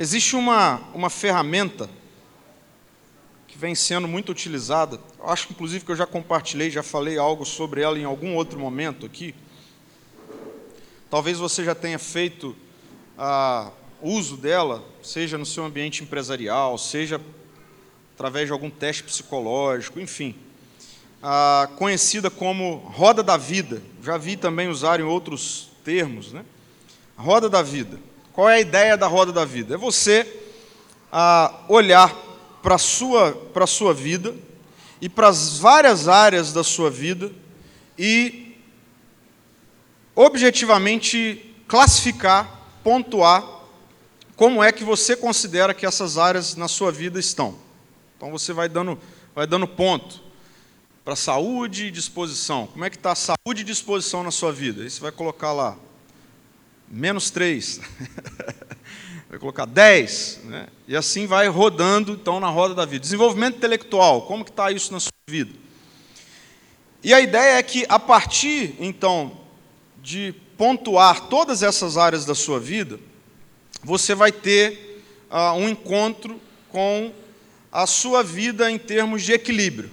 [0.00, 1.90] Existe uma, uma ferramenta
[3.48, 7.80] que vem sendo muito utilizada, acho inclusive que eu já compartilhei, já falei algo sobre
[7.80, 9.34] ela em algum outro momento aqui.
[11.10, 12.54] Talvez você já tenha feito
[13.18, 17.20] ah, uso dela, seja no seu ambiente empresarial, seja
[18.14, 20.36] através de algum teste psicológico, enfim.
[21.20, 23.82] Ah, conhecida como roda da vida.
[24.00, 26.44] Já vi também usar em outros termos, né?
[27.16, 27.98] Roda da vida.
[28.38, 29.74] Qual é a ideia da roda da vida?
[29.74, 30.24] É você
[31.10, 32.14] ah, olhar
[32.62, 33.36] para a sua,
[33.66, 34.32] sua vida
[35.00, 37.32] e para as várias áreas da sua vida
[37.98, 38.56] e
[40.14, 43.44] objetivamente classificar, pontuar
[44.36, 47.58] como é que você considera que essas áreas na sua vida estão.
[48.16, 48.96] Então você vai dando,
[49.34, 50.22] vai dando ponto
[51.04, 52.68] para saúde e disposição.
[52.68, 54.84] Como é que está a saúde e disposição na sua vida?
[54.84, 55.76] Aí você vai colocar lá
[56.90, 57.80] menos 3,
[59.28, 60.66] vai colocar 10, né?
[60.86, 63.00] e assim vai rodando então na roda da vida.
[63.00, 65.52] Desenvolvimento intelectual, como que está isso na sua vida?
[67.02, 69.38] E a ideia é que a partir então
[70.02, 72.98] de pontuar todas essas áreas da sua vida,
[73.82, 77.12] você vai ter uh, um encontro com
[77.70, 79.90] a sua vida em termos de equilíbrio.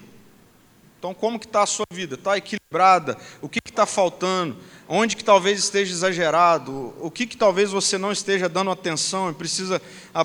[0.97, 2.15] Então, como que está a sua vida?
[2.15, 3.17] Está equilibrada?
[3.41, 4.57] O que está faltando?
[4.87, 9.33] Onde que talvez esteja exagerado, o que, que talvez você não esteja dando atenção e
[9.33, 9.81] precisa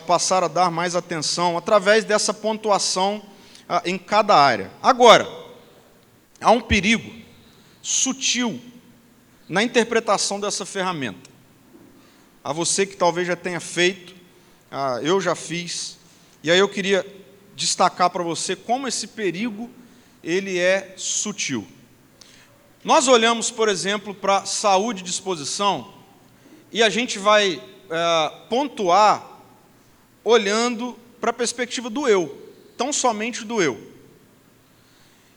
[0.06, 3.22] passar a dar mais atenção, através dessa pontuação
[3.68, 4.70] ah, em cada área.
[4.82, 5.26] Agora,
[6.40, 7.10] há um perigo
[7.80, 8.60] sutil
[9.48, 11.30] na interpretação dessa ferramenta.
[12.44, 14.14] A você que talvez já tenha feito,
[14.70, 15.98] ah, eu já fiz,
[16.42, 17.06] e aí eu queria
[17.54, 19.70] destacar para você como esse perigo
[20.22, 21.66] ele é sutil.
[22.82, 25.92] Nós olhamos, por exemplo, para saúde e disposição
[26.72, 29.42] e a gente vai é, pontuar
[30.24, 33.78] olhando para a perspectiva do eu, tão somente do eu.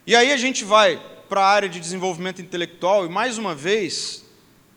[0.07, 4.23] E aí a gente vai para a área de desenvolvimento intelectual e mais uma vez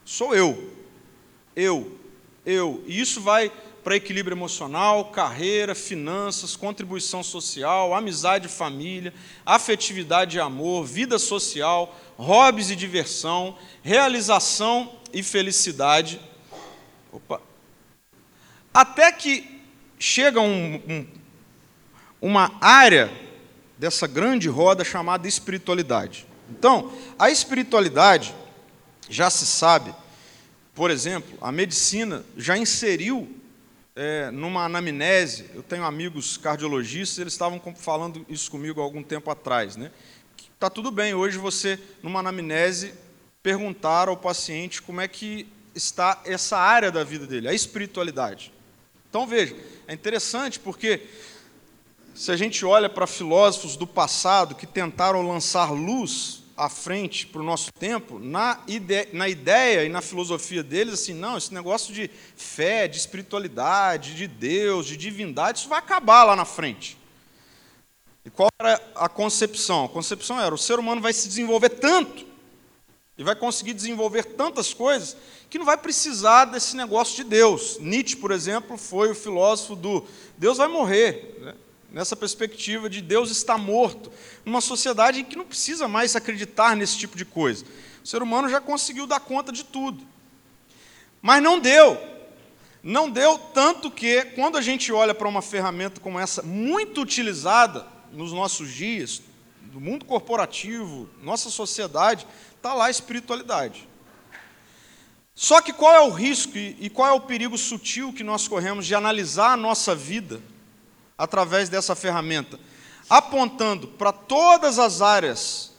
[0.04, 0.72] sou eu,
[1.54, 1.96] eu,
[2.44, 2.82] eu.
[2.84, 3.52] E isso vai
[3.86, 9.14] para equilíbrio emocional, carreira, finanças, contribuição social, amizade e família,
[9.44, 16.20] afetividade e amor, vida social, hobbies e diversão, realização e felicidade.
[17.12, 17.40] Opa.
[18.74, 19.62] Até que
[20.00, 21.06] chega um, um,
[22.20, 23.08] uma área
[23.78, 26.26] dessa grande roda chamada espiritualidade.
[26.50, 28.34] Então, a espiritualidade,
[29.08, 29.94] já se sabe,
[30.74, 33.45] por exemplo, a medicina já inseriu
[33.96, 39.30] é, numa anamnese, eu tenho amigos cardiologistas, eles estavam falando isso comigo há algum tempo
[39.30, 39.90] atrás, né?
[40.54, 42.92] Está tudo bem hoje você, numa anamnese,
[43.42, 48.52] perguntar ao paciente como é que está essa área da vida dele, a espiritualidade.
[49.08, 49.56] Então veja,
[49.88, 51.06] é interessante porque
[52.14, 57.40] se a gente olha para filósofos do passado que tentaram lançar luz à frente para
[57.40, 61.92] o nosso tempo, na ideia, na ideia e na filosofia deles, assim, não, esse negócio
[61.92, 66.96] de fé, de espiritualidade, de Deus, de divindade, isso vai acabar lá na frente.
[68.24, 69.84] E qual era a concepção?
[69.84, 72.26] A concepção era: o ser humano vai se desenvolver tanto,
[73.18, 75.16] e vai conseguir desenvolver tantas coisas,
[75.50, 77.78] que não vai precisar desse negócio de Deus.
[77.78, 80.04] Nietzsche, por exemplo, foi o filósofo do
[80.38, 81.38] Deus vai morrer.
[81.40, 81.54] Né?
[81.90, 84.12] Nessa perspectiva de Deus está morto,
[84.44, 87.64] numa sociedade em que não precisa mais acreditar nesse tipo de coisa.
[88.02, 90.06] O ser humano já conseguiu dar conta de tudo.
[91.22, 91.98] Mas não deu.
[92.82, 97.86] Não deu tanto que, quando a gente olha para uma ferramenta como essa, muito utilizada
[98.12, 99.22] nos nossos dias,
[99.72, 103.88] no mundo corporativo, nossa sociedade, está lá a espiritualidade.
[105.34, 108.86] Só que qual é o risco e qual é o perigo sutil que nós corremos
[108.86, 110.40] de analisar a nossa vida
[111.16, 112.58] através dessa ferramenta,
[113.08, 115.72] apontando para todas as áreas,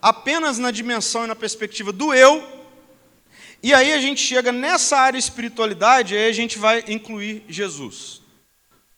[0.00, 2.60] apenas na dimensão e na perspectiva do eu,
[3.62, 8.22] e aí a gente chega nessa área espiritualidade, aí a gente vai incluir Jesus.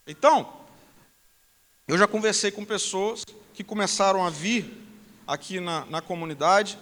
[0.06, 0.52] Então,
[1.88, 4.72] eu já conversei com pessoas que começaram a vir
[5.26, 6.78] aqui na, na comunidade,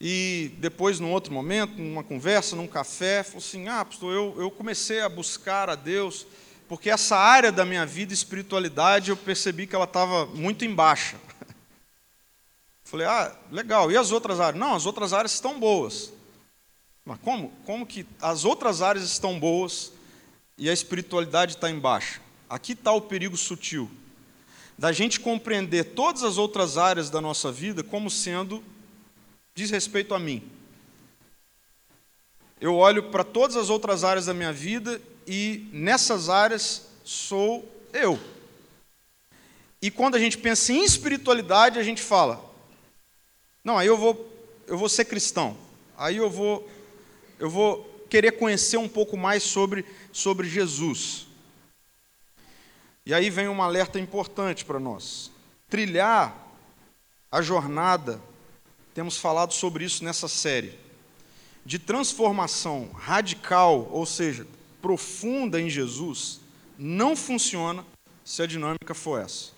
[0.00, 4.50] e depois, num outro momento, numa conversa, num café, falou assim: Ah, pastor, eu, eu
[4.50, 6.26] comecei a buscar a Deus
[6.68, 11.16] porque essa área da minha vida, espiritualidade, eu percebi que ela estava muito em baixa.
[12.84, 14.58] Falei, ah, legal, e as outras áreas?
[14.58, 16.12] Não, as outras áreas estão boas.
[17.04, 17.50] Mas como?
[17.64, 19.92] Como que as outras áreas estão boas
[20.58, 22.20] e a espiritualidade está em baixa?
[22.48, 23.90] Aqui está o perigo sutil
[24.78, 28.62] da gente compreender todas as outras áreas da nossa vida como sendo
[29.54, 30.42] diz respeito a mim.
[32.60, 38.18] Eu olho para todas as outras áreas da minha vida e nessas áreas sou eu.
[39.82, 42.42] E quando a gente pensa em espiritualidade, a gente fala:
[43.62, 44.32] não, aí eu vou,
[44.66, 45.56] eu vou ser cristão.
[45.98, 46.68] Aí eu vou,
[47.38, 51.26] eu vou querer conhecer um pouco mais sobre, sobre Jesus.
[53.04, 55.30] E aí vem um alerta importante para nós.
[55.68, 56.36] Trilhar
[57.30, 58.20] a jornada,
[58.94, 60.78] temos falado sobre isso nessa série,
[61.64, 64.46] de transformação radical, ou seja,
[64.86, 66.38] profunda em Jesus,
[66.78, 67.84] não funciona
[68.24, 69.50] se a dinâmica for essa.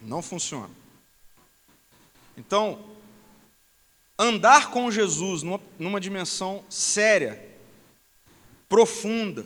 [0.00, 0.70] Não funciona.
[2.36, 2.78] Então,
[4.16, 7.44] andar com Jesus numa, numa dimensão séria,
[8.68, 9.44] profunda,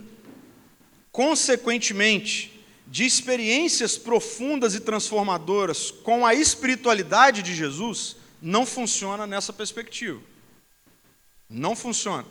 [1.11, 10.21] consequentemente, de experiências profundas e transformadoras com a espiritualidade de Jesus, não funciona nessa perspectiva.
[11.49, 12.27] Não funciona.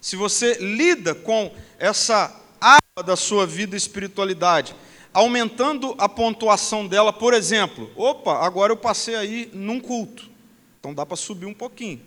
[0.00, 4.74] Se você lida com essa área da sua vida e espiritualidade,
[5.12, 10.30] aumentando a pontuação dela, por exemplo, opa, agora eu passei aí num culto,
[10.78, 12.00] então dá para subir um pouquinho.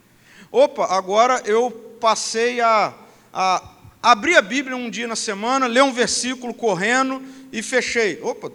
[0.52, 1.70] opa, agora eu
[2.00, 2.94] passei a,
[3.32, 3.62] a
[4.02, 7.22] abrir a Bíblia um dia na semana, ler um versículo correndo
[7.52, 8.20] e fechei.
[8.22, 8.50] Opa,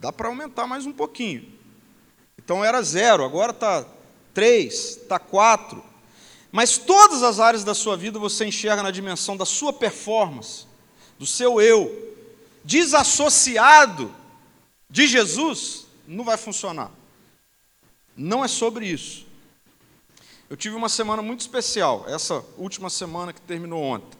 [0.00, 1.46] dá para aumentar mais um pouquinho.
[2.38, 3.84] Então era zero, agora está
[4.32, 5.82] três, está quatro.
[6.50, 10.66] Mas todas as áreas da sua vida você enxerga na dimensão da sua performance,
[11.18, 12.16] do seu eu,
[12.64, 14.14] desassociado
[14.88, 16.90] de Jesus, não vai funcionar.
[18.16, 19.26] Não é sobre isso.
[20.48, 24.18] Eu tive uma semana muito especial, essa última semana que terminou ontem.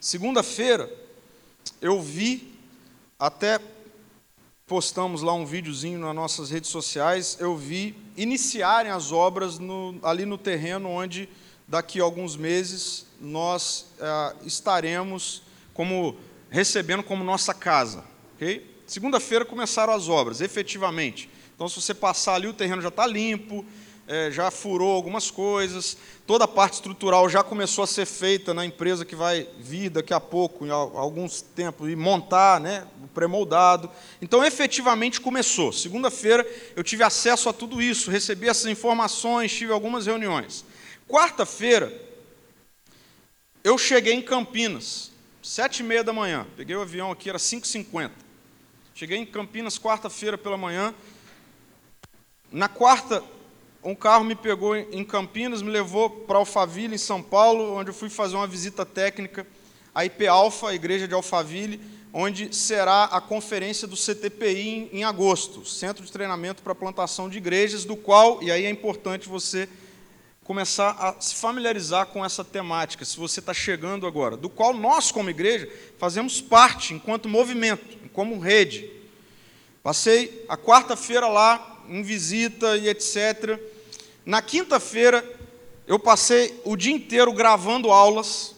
[0.00, 0.88] Segunda-feira,
[1.80, 2.54] eu vi,
[3.18, 3.60] até
[4.66, 10.24] postamos lá um videozinho nas nossas redes sociais, eu vi iniciarem as obras no, ali
[10.24, 11.28] no terreno onde
[11.66, 16.16] daqui a alguns meses nós é, estaremos como
[16.50, 18.04] recebendo como nossa casa.
[18.36, 18.74] Okay?
[18.86, 21.28] Segunda-feira começaram as obras, efetivamente.
[21.54, 23.64] Então, se você passar ali, o terreno já está limpo,
[24.06, 25.96] é, já furou algumas coisas,
[26.26, 30.12] toda a parte estrutural já começou a ser feita na empresa que vai vir daqui
[30.12, 33.90] a pouco, em alguns tempos, e montar né, o pré-moldado.
[34.20, 35.72] Então, efetivamente começou.
[35.72, 36.46] Segunda-feira
[36.76, 40.64] eu tive acesso a tudo isso, recebi essas informações, tive algumas reuniões.
[41.08, 41.92] Quarta-feira,
[43.62, 45.12] eu cheguei em Campinas,
[45.42, 46.46] sete e meia da manhã.
[46.56, 48.10] Peguei o avião aqui, era 5h50.
[48.94, 50.94] Cheguei em Campinas quarta-feira pela manhã.
[52.50, 53.22] Na quarta,
[53.82, 57.94] um carro me pegou em Campinas, me levou para Alphaville, em São Paulo, onde eu
[57.94, 59.46] fui fazer uma visita técnica
[59.94, 61.80] à IP Alfa, a igreja de Alphaville,
[62.14, 67.36] onde será a conferência do CTPI em, em agosto, Centro de Treinamento para Plantação de
[67.36, 69.68] Igrejas, do qual, e aí é importante você
[70.44, 75.10] começar a se familiarizar com essa temática, se você está chegando agora, do qual nós,
[75.10, 75.68] como igreja,
[75.98, 78.90] fazemos parte enquanto movimento, como rede.
[79.82, 83.58] Passei a quarta-feira lá, em visita e etc.
[84.24, 85.24] Na quinta-feira,
[85.86, 88.54] eu passei o dia inteiro gravando aulas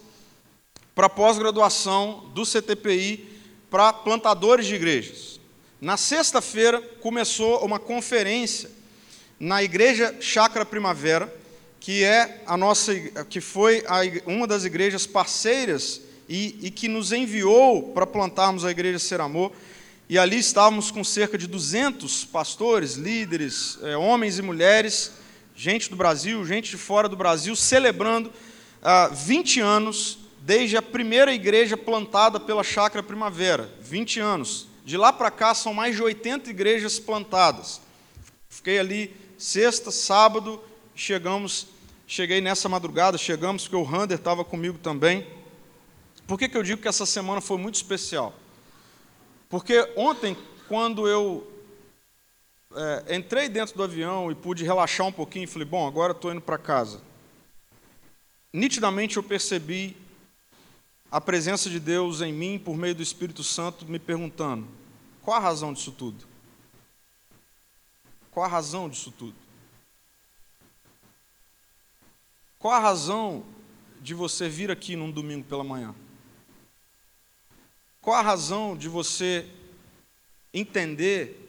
[0.92, 3.40] para pós-graduação do CTPI
[3.70, 5.38] para plantadores de igrejas.
[5.80, 8.70] Na sexta-feira, começou uma conferência
[9.38, 11.32] na Igreja Chácara Primavera,
[11.86, 12.92] que é a nossa,
[13.30, 18.72] que foi a, uma das igrejas parceiras e, e que nos enviou para plantarmos a
[18.72, 19.52] igreja Ser Amor.
[20.08, 25.12] E ali estávamos com cerca de 200 pastores, líderes, é, homens e mulheres,
[25.54, 28.32] gente do Brasil, gente de fora do Brasil, celebrando
[28.82, 33.70] ah, 20 anos desde a primeira igreja plantada pela Chácara Primavera.
[33.80, 34.66] 20 anos.
[34.84, 37.80] De lá para cá são mais de 80 igrejas plantadas.
[38.48, 40.60] Fiquei ali sexta, sábado,
[40.96, 41.75] chegamos
[42.06, 45.26] Cheguei nessa madrugada, chegamos, porque o Rander estava comigo também.
[46.26, 48.32] Por que, que eu digo que essa semana foi muito especial?
[49.48, 50.36] Porque ontem,
[50.68, 51.50] quando eu
[52.74, 56.40] é, entrei dentro do avião e pude relaxar um pouquinho, falei, bom, agora estou indo
[56.40, 57.00] para casa.
[58.52, 59.96] Nitidamente eu percebi
[61.10, 64.66] a presença de Deus em mim por meio do Espírito Santo me perguntando:
[65.22, 66.24] qual a razão disso tudo?
[68.30, 69.45] Qual a razão disso tudo?
[72.58, 73.44] Qual a razão
[74.00, 75.94] de você vir aqui num domingo pela manhã?
[78.00, 79.48] Qual a razão de você
[80.54, 81.46] entender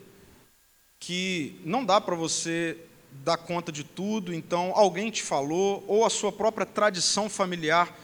[0.99, 2.77] que não dá para você
[3.23, 7.95] dar conta de tudo, então alguém te falou, ou a sua própria tradição familiar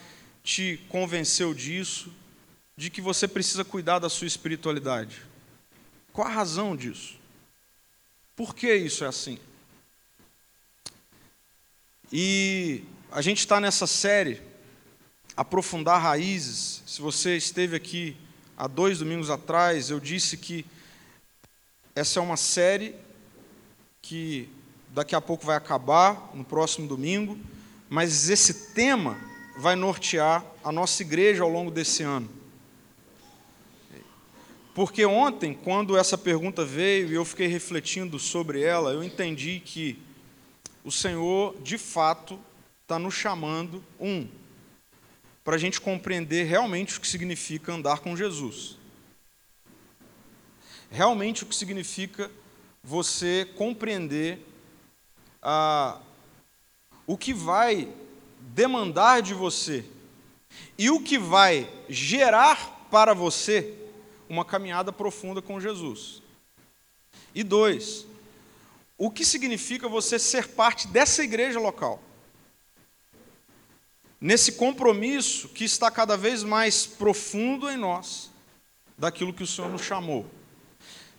[0.43, 2.11] te convenceu disso,
[2.75, 5.21] de que você precisa cuidar da sua espiritualidade?
[6.11, 7.15] Qual a razão disso?
[8.35, 9.37] Por que isso é assim?
[12.11, 12.83] E
[13.13, 14.41] a gente está nessa série
[15.37, 16.81] aprofundar raízes.
[16.87, 18.17] Se você esteve aqui
[18.57, 20.65] há dois domingos atrás, eu disse que
[21.95, 22.95] essa é uma série
[24.01, 24.49] que
[24.89, 27.37] daqui a pouco vai acabar, no próximo domingo,
[27.87, 29.15] mas esse tema
[29.59, 32.27] vai nortear a nossa igreja ao longo desse ano.
[34.73, 40.01] Porque ontem, quando essa pergunta veio e eu fiquei refletindo sobre ela, eu entendi que
[40.83, 42.39] o Senhor, de fato,
[42.93, 44.27] está nos chamando, um,
[45.43, 48.77] para a gente compreender realmente o que significa andar com Jesus.
[50.91, 52.29] Realmente o que significa
[52.83, 54.45] você compreender
[55.41, 55.99] ah,
[57.07, 57.91] o que vai
[58.39, 59.83] demandar de você
[60.77, 63.73] e o que vai gerar para você
[64.29, 66.21] uma caminhada profunda com Jesus.
[67.33, 68.05] E dois,
[68.99, 71.99] o que significa você ser parte dessa igreja local?
[74.23, 78.31] Nesse compromisso que está cada vez mais profundo em nós,
[78.97, 80.25] daquilo que o Senhor nos chamou.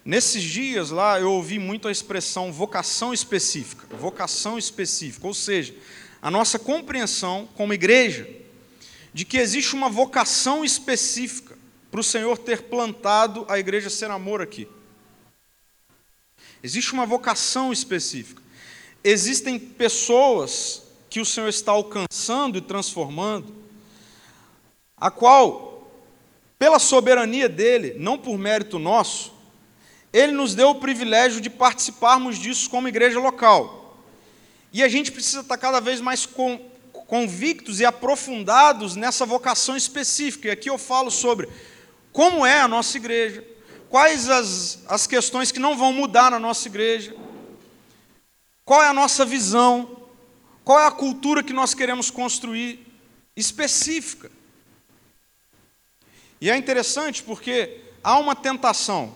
[0.03, 5.75] Nesses dias lá, eu ouvi muito a expressão vocação específica, vocação específica, ou seja,
[6.23, 8.27] a nossa compreensão como igreja
[9.13, 11.59] de que existe uma vocação específica
[11.91, 14.67] para o Senhor ter plantado a igreja Ser Amor aqui.
[16.63, 18.43] Existe uma vocação específica.
[19.05, 20.84] Existem pessoas
[21.14, 23.54] que o Senhor está alcançando e transformando,
[24.97, 25.88] a qual,
[26.59, 29.33] pela soberania dele, não por mérito nosso,
[30.12, 33.97] ele nos deu o privilégio de participarmos disso como igreja local.
[34.73, 36.28] E a gente precisa estar cada vez mais
[37.06, 40.49] convictos e aprofundados nessa vocação específica.
[40.49, 41.49] E aqui eu falo sobre
[42.11, 43.47] como é a nossa igreja,
[43.88, 47.14] quais as, as questões que não vão mudar na nossa igreja,
[48.64, 50.04] qual é a nossa visão,
[50.64, 52.87] qual é a cultura que nós queremos construir
[53.37, 54.30] específica.
[56.40, 59.14] E é interessante porque há uma tentação.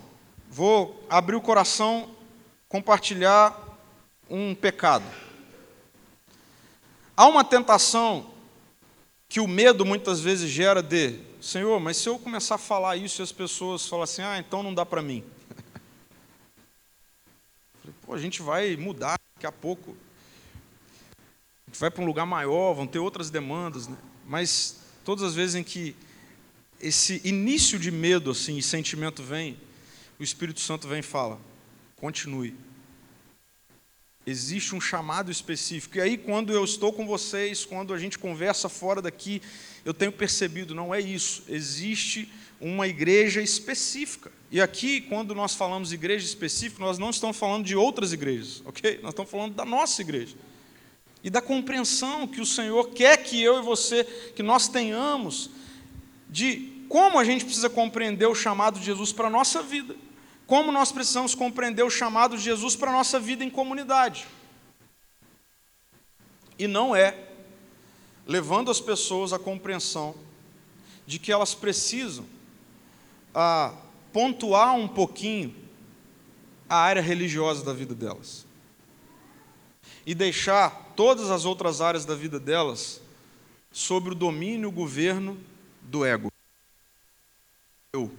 [0.51, 2.15] Vou abrir o coração,
[2.69, 3.57] compartilhar
[4.29, 5.05] um pecado.
[7.17, 8.31] Há uma tentação
[9.29, 13.21] que o medo muitas vezes gera de, Senhor, mas se eu começar a falar isso
[13.21, 15.25] e as pessoas falam assim, ah, então não dá para mim.
[18.07, 19.97] Pô, a gente vai mudar daqui a pouco.
[21.79, 23.97] Gente vai para um lugar maior, vão ter outras demandas, né?
[24.27, 25.95] Mas todas as vezes em que
[26.81, 29.57] esse início de medo assim, e sentimento vem,
[30.19, 31.39] o Espírito Santo vem e fala:
[31.95, 32.57] continue.
[34.27, 35.99] Existe um chamado específico.
[35.99, 39.41] E aí, quando eu estou com vocês, quando a gente conversa fora daqui,
[39.85, 41.45] eu tenho percebido, não é isso.
[41.49, 42.29] Existe
[42.61, 44.33] uma igreja específica.
[44.51, 48.99] E aqui, quando nós falamos igreja específica, nós não estamos falando de outras igrejas, ok?
[49.01, 50.35] Nós estamos falando da nossa igreja.
[51.29, 54.03] E da compreensão que o Senhor quer que eu e você,
[54.35, 55.51] que nós tenhamos,
[56.29, 59.95] de como a gente precisa compreender o chamado de Jesus para a nossa vida
[60.49, 64.27] como nós precisamos compreender o chamado de Jesus para a nossa vida em comunidade.
[66.59, 67.15] E não é
[68.27, 70.15] levando as pessoas à compreensão
[71.07, 72.25] de que elas precisam
[73.35, 73.75] a,
[74.11, 75.55] pontuar um pouquinho
[76.67, 78.47] a área religiosa da vida delas
[80.07, 83.01] e deixar todas as outras áreas da vida delas
[83.71, 85.39] sobre o domínio o governo
[85.81, 86.29] do ego.
[87.93, 88.11] Eu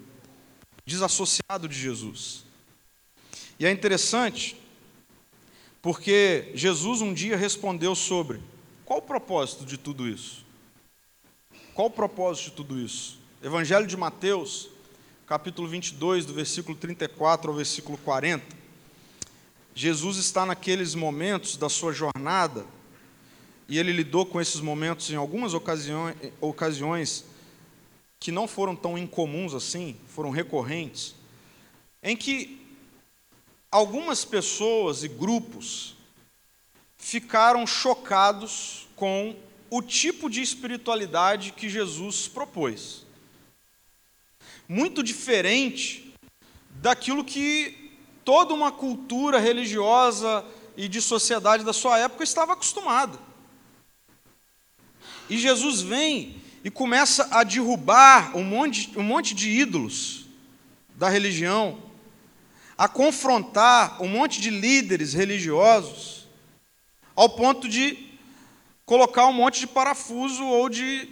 [0.86, 2.45] desassociado de Jesus.
[3.59, 4.55] E é interessante,
[5.81, 8.39] porque Jesus um dia respondeu sobre
[8.86, 10.45] qual o propósito de tudo isso?
[11.74, 13.19] Qual o propósito de tudo isso?
[13.43, 14.69] Evangelho de Mateus,
[15.27, 18.59] capítulo 22, do versículo 34 ao versículo 40.
[19.79, 22.65] Jesus está naqueles momentos da sua jornada,
[23.65, 27.24] e ele lidou com esses momentos em algumas ocasiões,
[28.19, 31.15] que não foram tão incomuns assim, foram recorrentes,
[32.03, 32.59] em que
[33.71, 35.95] algumas pessoas e grupos
[36.98, 39.33] ficaram chocados com
[39.69, 43.05] o tipo de espiritualidade que Jesus propôs.
[44.67, 46.13] Muito diferente
[46.81, 47.88] daquilo que
[48.29, 50.45] toda uma cultura religiosa
[50.77, 53.17] e de sociedade da sua época estava acostumada.
[55.27, 60.27] E Jesus vem e começa a derrubar um monte, um monte de ídolos
[60.89, 61.79] da religião,
[62.77, 66.27] a confrontar um monte de líderes religiosos,
[67.15, 68.15] ao ponto de
[68.86, 71.09] colocar um monte de parafuso ou de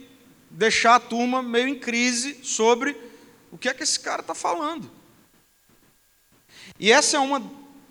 [0.52, 2.96] deixar a turma meio em crise sobre
[3.52, 4.97] o que é que esse cara está falando.
[6.80, 7.42] E essa é uma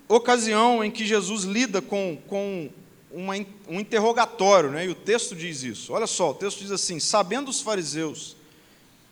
[0.08, 2.70] ocasião em que Jesus lida com, com
[3.10, 3.34] uma,
[3.68, 4.86] um interrogatório, né?
[4.86, 5.92] e o texto diz isso.
[5.92, 8.36] Olha só, o texto diz assim: Sabendo os fariseus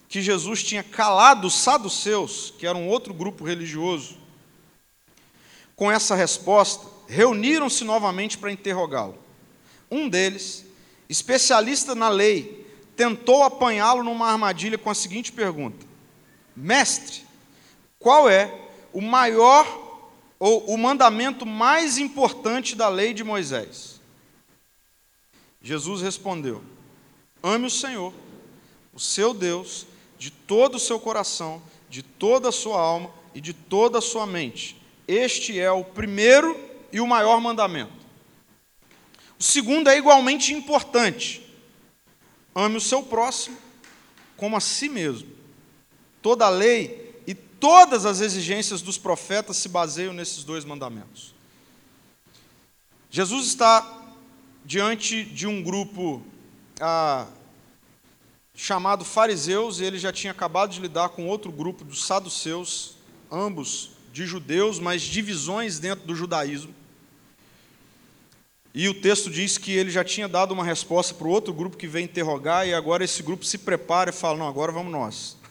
[0.09, 4.16] que Jesus tinha calado os saduceus, que era um outro grupo religioso,
[5.75, 9.19] com essa resposta, reuniram-se novamente para interrogá-lo.
[9.90, 10.64] Um deles,
[11.09, 12.64] especialista na lei,
[12.97, 15.85] tentou apanhá-lo numa armadilha com a seguinte pergunta:
[16.54, 17.23] Mestre,
[17.99, 18.63] qual é
[18.95, 19.67] o maior
[20.39, 24.01] ou o mandamento mais importante da lei de Moisés?
[25.61, 26.63] Jesus respondeu:
[27.43, 28.15] Ame o Senhor,
[28.95, 29.87] o seu Deus,
[30.17, 31.61] de todo o seu coração,
[31.91, 34.81] de toda a sua alma e de toda a sua mente.
[35.07, 36.59] Este é o primeiro
[36.93, 37.93] e o maior mandamento.
[39.39, 41.45] O segundo é igualmente importante.
[42.55, 43.59] Ame o seu próximo
[44.37, 45.29] como a si mesmo.
[46.23, 47.04] Toda a lei
[47.64, 51.35] todas as exigências dos profetas se baseiam nesses dois mandamentos.
[53.11, 54.02] Jesus está
[54.62, 56.23] diante de um grupo
[56.78, 57.26] ah,
[58.54, 62.97] chamado fariseus, e ele já tinha acabado de lidar com outro grupo dos saduceus,
[63.33, 66.75] ambos de judeus, mas divisões dentro do judaísmo.
[68.75, 71.78] E o texto diz que ele já tinha dado uma resposta para o outro grupo
[71.78, 75.44] que veio interrogar, e agora esse grupo se prepara e fala: Não, agora vamos nós.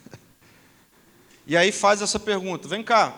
[1.45, 3.17] E aí faz essa pergunta: Vem cá,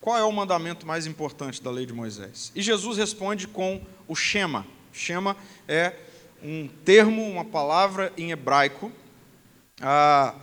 [0.00, 2.52] qual é o mandamento mais importante da lei de Moisés?
[2.54, 4.66] E Jesus responde com o Shema.
[4.92, 5.36] Shema
[5.66, 5.94] é
[6.42, 8.90] um termo, uma palavra em hebraico,
[9.80, 10.34] ah,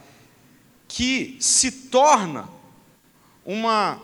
[0.87, 2.47] que se torna
[3.45, 4.01] uma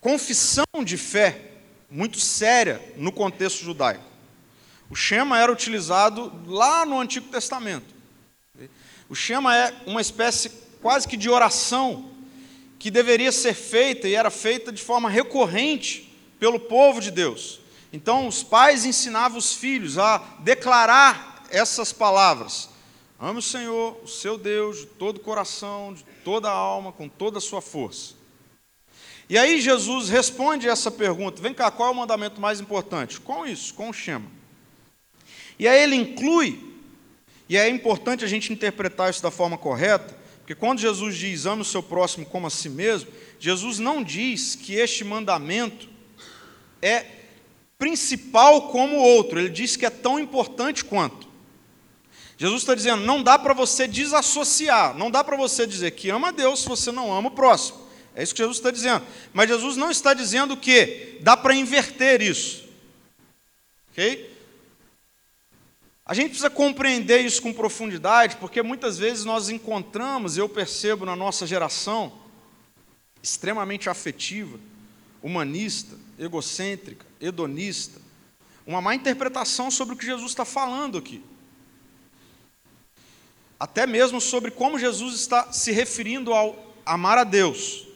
[0.00, 1.50] confissão de fé
[1.90, 4.04] muito séria no contexto judaico.
[4.88, 7.94] O Shema era utilizado lá no Antigo Testamento.
[9.08, 10.50] O Shema é uma espécie
[10.82, 12.10] quase que de oração
[12.78, 17.60] que deveria ser feita e era feita de forma recorrente pelo povo de Deus.
[17.92, 22.68] Então, os pais ensinavam os filhos a declarar essas palavras:
[23.20, 27.08] Ame o Senhor, o seu Deus, de todo o coração, de toda a alma, com
[27.08, 28.14] toda a sua força.
[29.28, 33.20] E aí Jesus responde essa pergunta: vem cá, qual é o mandamento mais importante?
[33.20, 34.26] Com isso, com o chama.
[35.56, 36.58] E aí ele inclui,
[37.48, 41.62] e é importante a gente interpretar isso da forma correta, porque quando Jesus diz ame
[41.62, 45.88] o seu próximo como a si mesmo, Jesus não diz que este mandamento
[46.82, 47.06] é
[47.78, 51.28] principal como o outro, ele diz que é tão importante quanto.
[52.36, 56.28] Jesus está dizendo, não dá para você desassociar, não dá para você dizer que ama
[56.28, 57.80] a Deus se você não ama o próximo.
[58.16, 59.06] É isso que Jesus está dizendo.
[59.32, 62.68] Mas Jesus não está dizendo que dá para inverter isso.
[63.90, 64.31] Ok?
[66.12, 71.16] A gente precisa compreender isso com profundidade, porque muitas vezes nós encontramos, eu percebo na
[71.16, 72.12] nossa geração,
[73.22, 74.60] extremamente afetiva,
[75.22, 77.98] humanista, egocêntrica, hedonista,
[78.66, 81.24] uma má interpretação sobre o que Jesus está falando aqui.
[83.58, 87.86] Até mesmo sobre como Jesus está se referindo ao amar a Deus.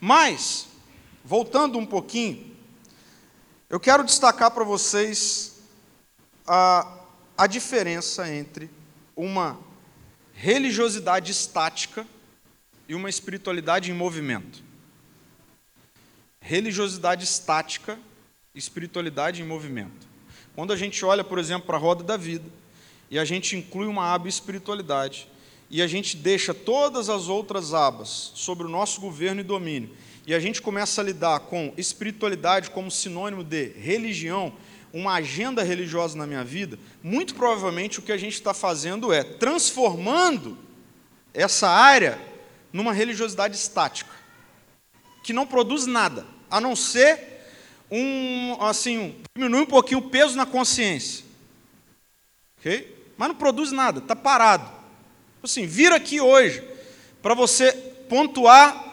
[0.00, 0.68] Mas,
[1.24, 2.54] voltando um pouquinho,
[3.68, 5.49] eu quero destacar para vocês
[6.52, 6.98] a,
[7.38, 8.68] a diferença entre
[9.14, 9.56] uma
[10.34, 12.04] religiosidade estática
[12.88, 14.60] e uma espiritualidade em movimento.
[16.40, 17.96] Religiosidade estática
[18.52, 20.08] espiritualidade em movimento.
[20.56, 22.50] Quando a gente olha, por exemplo, para a roda da vida
[23.08, 25.28] e a gente inclui uma aba espiritualidade,
[25.70, 30.34] e a gente deixa todas as outras abas sobre o nosso governo e domínio, e
[30.34, 34.52] a gente começa a lidar com espiritualidade como sinônimo de religião,
[34.92, 39.22] uma agenda religiosa na minha vida, muito provavelmente o que a gente está fazendo é
[39.22, 40.58] transformando
[41.32, 42.20] essa área
[42.72, 44.10] numa religiosidade estática,
[45.22, 47.30] que não produz nada, a não ser
[47.90, 51.24] um, assim, diminui um pouquinho o peso na consciência.
[52.58, 53.12] Ok?
[53.16, 54.70] Mas não produz nada, está parado.
[55.42, 56.62] Assim, vir aqui hoje
[57.22, 57.72] para você
[58.08, 58.88] pontuar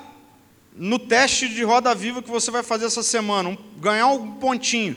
[0.76, 4.96] no teste de roda viva que você vai fazer essa semana, um, ganhar um pontinho.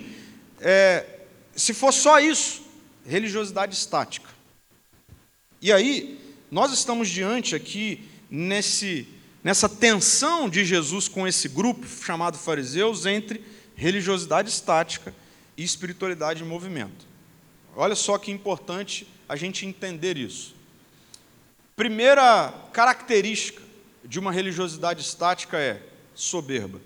[0.60, 1.06] É,
[1.56, 2.62] se for só isso,
[3.06, 4.28] religiosidade estática.
[5.60, 6.20] E aí,
[6.50, 9.08] nós estamos diante aqui nesse,
[9.42, 13.44] nessa tensão de Jesus com esse grupo chamado fariseus entre
[13.74, 15.14] religiosidade estática
[15.56, 17.06] e espiritualidade em movimento.
[17.74, 20.54] Olha só que importante a gente entender isso.
[21.76, 23.62] Primeira característica
[24.04, 25.82] de uma religiosidade estática é
[26.14, 26.80] soberba.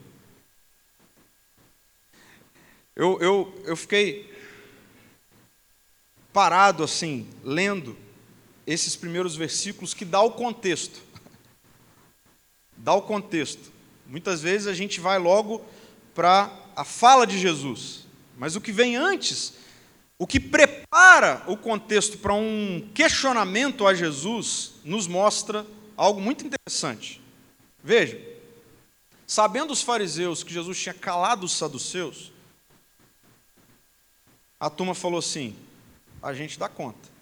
[2.97, 4.33] Eu, eu, eu fiquei
[6.33, 7.97] parado assim, lendo
[8.67, 11.01] esses primeiros versículos que dá o contexto.
[12.77, 13.73] Dá o contexto.
[14.07, 15.65] Muitas vezes a gente vai logo
[16.15, 18.05] para a fala de Jesus.
[18.37, 19.55] Mas o que vem antes,
[20.19, 27.21] o que prepara o contexto para um questionamento a Jesus, nos mostra algo muito interessante.
[27.83, 28.21] Veja,
[29.27, 32.34] sabendo os fariseus que Jesus tinha calado os saduceus,
[34.65, 35.55] a turma falou assim:
[36.23, 37.13] a gente dá conta.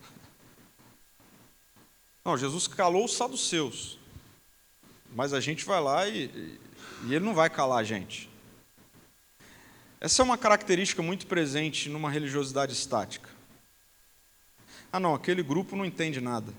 [2.25, 3.99] Não, Jesus calou os saduceus,
[5.13, 6.27] mas a gente vai lá e,
[7.05, 8.31] e ele não vai calar a gente.
[10.01, 13.29] Essa é uma característica muito presente numa religiosidade estática.
[14.93, 16.55] Ah, não, aquele grupo não entende nada.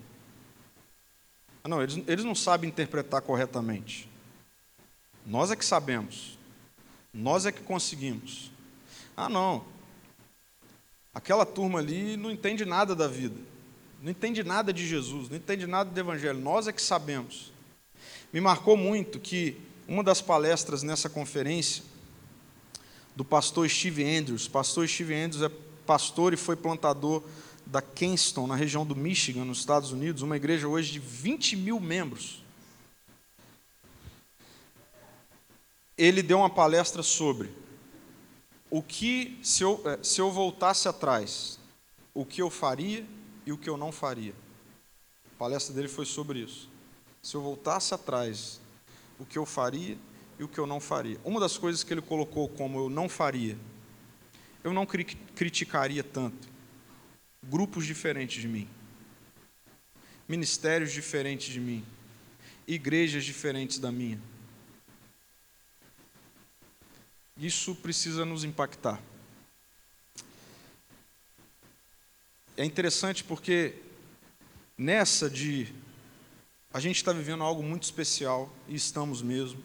[1.62, 4.06] Ah, não, eles, eles não sabem interpretar corretamente.
[5.24, 6.38] Nós é que sabemos.
[7.12, 8.50] Nós é que conseguimos.
[9.16, 9.72] Ah, não.
[11.14, 13.36] Aquela turma ali não entende nada da vida.
[14.02, 16.38] Não entende nada de Jesus, não entende nada do Evangelho.
[16.38, 17.52] Nós é que sabemos.
[18.32, 21.84] Me marcou muito que uma das palestras nessa conferência
[23.14, 24.48] do pastor Steve Andrews.
[24.48, 25.50] Pastor Steve Andrews é
[25.86, 27.22] pastor e foi plantador
[27.64, 31.80] da Kingston, na região do Michigan, nos Estados Unidos, uma igreja hoje de 20 mil
[31.80, 32.42] membros.
[35.96, 37.48] Ele deu uma palestra sobre
[38.74, 41.60] o que, se eu, eh, se eu voltasse atrás,
[42.12, 43.06] o que eu faria
[43.46, 44.34] e o que eu não faria.
[45.32, 46.68] A palestra dele foi sobre isso.
[47.22, 48.60] Se eu voltasse atrás,
[49.16, 49.96] o que eu faria
[50.40, 51.20] e o que eu não faria.
[51.24, 53.56] Uma das coisas que ele colocou como eu não faria,
[54.64, 56.48] eu não cri criticaria tanto
[57.44, 58.68] grupos diferentes de mim,
[60.26, 61.84] ministérios diferentes de mim,
[62.66, 64.20] igrejas diferentes da minha.
[67.36, 69.00] Isso precisa nos impactar.
[72.56, 73.74] É interessante porque
[74.78, 75.72] nessa de
[76.72, 79.60] a gente está vivendo algo muito especial e estamos mesmo.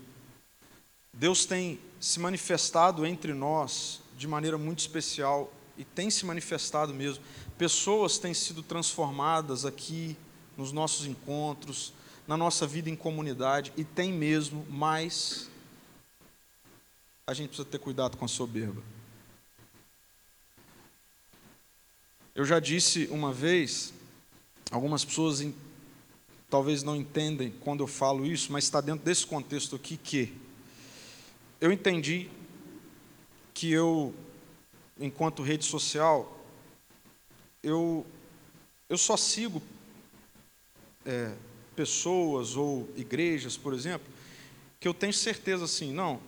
[1.13, 7.23] Deus tem se manifestado entre nós de maneira muito especial e tem se manifestado mesmo.
[7.57, 10.17] Pessoas têm sido transformadas aqui
[10.57, 11.93] nos nossos encontros,
[12.27, 15.49] na nossa vida em comunidade e tem mesmo, mas
[17.29, 18.81] a gente precisa ter cuidado com a soberba.
[22.33, 23.93] Eu já disse uma vez,
[24.71, 25.45] algumas pessoas
[26.49, 30.33] talvez não entendem quando eu falo isso, mas está dentro desse contexto aqui que
[31.61, 32.31] eu entendi
[33.53, 34.11] que eu,
[34.99, 36.35] enquanto rede social,
[37.61, 38.03] eu,
[38.89, 39.61] eu só sigo
[41.05, 41.35] é,
[41.75, 44.07] pessoas ou igrejas, por exemplo,
[44.79, 46.19] que eu tenho certeza assim, não,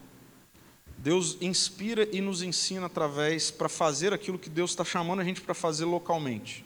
[1.02, 5.42] Deus inspira e nos ensina através para fazer aquilo que Deus está chamando a gente
[5.42, 6.64] para fazer localmente.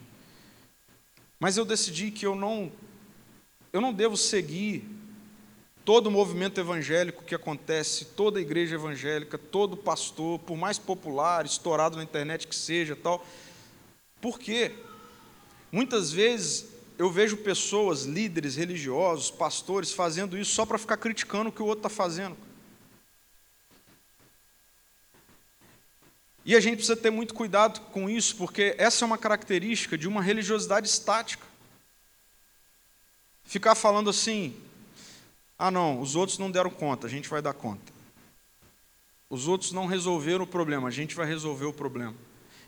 [1.39, 2.69] Mas eu decidi que eu não,
[3.71, 4.83] eu não devo seguir
[5.85, 11.95] todo o movimento evangélico que acontece, toda igreja evangélica, todo pastor, por mais popular, estourado
[11.95, 13.25] na internet que seja, tal.
[14.19, 14.73] Por quê?
[15.71, 16.65] Muitas vezes
[16.97, 21.65] eu vejo pessoas, líderes religiosos, pastores, fazendo isso só para ficar criticando o que o
[21.65, 22.35] outro está fazendo.
[26.45, 30.07] E a gente precisa ter muito cuidado com isso, porque essa é uma característica de
[30.07, 31.43] uma religiosidade estática.
[33.43, 34.55] Ficar falando assim:
[35.57, 37.91] ah, não, os outros não deram conta, a gente vai dar conta.
[39.27, 42.13] Os outros não resolveram o problema, a gente vai resolver o problema.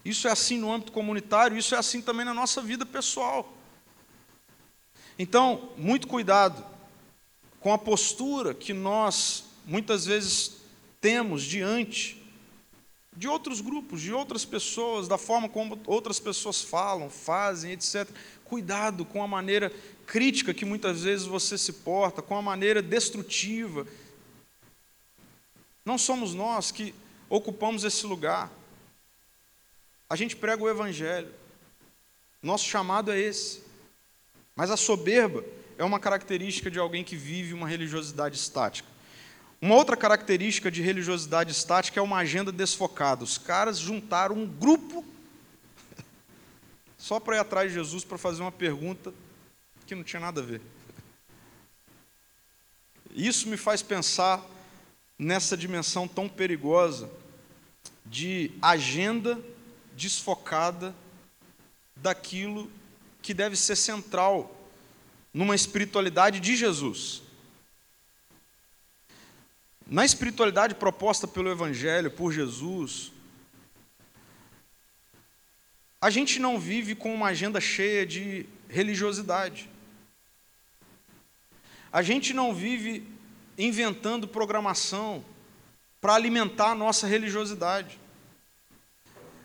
[0.03, 3.53] Isso é assim no âmbito comunitário, isso é assim também na nossa vida pessoal.
[5.19, 6.65] Então, muito cuidado
[7.59, 10.57] com a postura que nós muitas vezes
[10.99, 12.23] temos diante
[13.17, 18.07] de outros grupos, de outras pessoas, da forma como outras pessoas falam, fazem, etc.
[18.45, 19.73] Cuidado com a maneira
[20.05, 23.87] crítica que muitas vezes você se porta, com a maneira destrutiva.
[25.83, 26.93] Não somos nós que
[27.27, 28.51] ocupamos esse lugar.
[30.07, 31.33] A gente prega o Evangelho.
[32.41, 33.63] Nosso chamado é esse.
[34.55, 35.43] Mas a soberba
[35.75, 38.87] é uma característica de alguém que vive uma religiosidade estática.
[39.59, 43.23] Uma outra característica de religiosidade estática é uma agenda desfocada.
[43.23, 45.03] Os caras juntaram um grupo
[46.97, 49.13] só para ir atrás de Jesus para fazer uma pergunta
[49.85, 50.61] que não tinha nada a ver.
[53.15, 54.45] Isso me faz pensar
[55.17, 57.09] nessa dimensão tão perigosa
[58.05, 59.39] de agenda
[59.95, 60.93] desfocada
[61.95, 62.69] daquilo
[63.21, 64.55] que deve ser central
[65.33, 67.23] numa espiritualidade de Jesus.
[69.89, 73.11] Na espiritualidade proposta pelo Evangelho, por Jesus,
[76.01, 79.69] a gente não vive com uma agenda cheia de religiosidade.
[81.91, 83.07] A gente não vive
[83.57, 85.23] inventando programação
[86.01, 87.97] para alimentar a nossa religiosidade.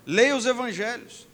[0.04, 1.28] leia os evangelhos.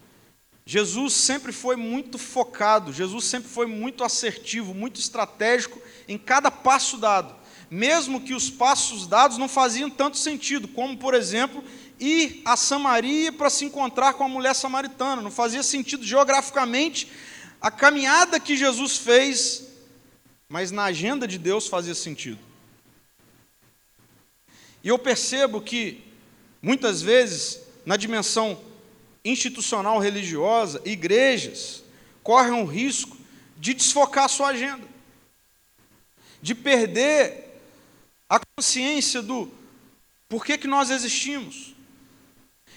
[0.66, 6.99] Jesus sempre foi muito focado, Jesus sempre foi muito assertivo, muito estratégico em cada passo
[6.99, 7.35] dado,
[7.71, 11.63] mesmo que os passos dados não faziam tanto sentido, como, por exemplo,
[12.01, 17.09] ir a Samaria para se encontrar com a mulher samaritana, não fazia sentido geograficamente
[17.61, 19.65] a caminhada que Jesus fez,
[20.49, 22.39] mas na agenda de Deus fazia sentido.
[24.83, 26.03] E eu percebo que,
[26.63, 28.59] muitas vezes, na dimensão
[29.25, 31.83] institucional religiosa, igrejas
[32.23, 33.17] correm o risco
[33.57, 34.87] de desfocar a sua agenda,
[36.41, 37.48] de perder
[38.29, 39.51] a consciência do
[40.29, 41.75] porquê que nós existimos.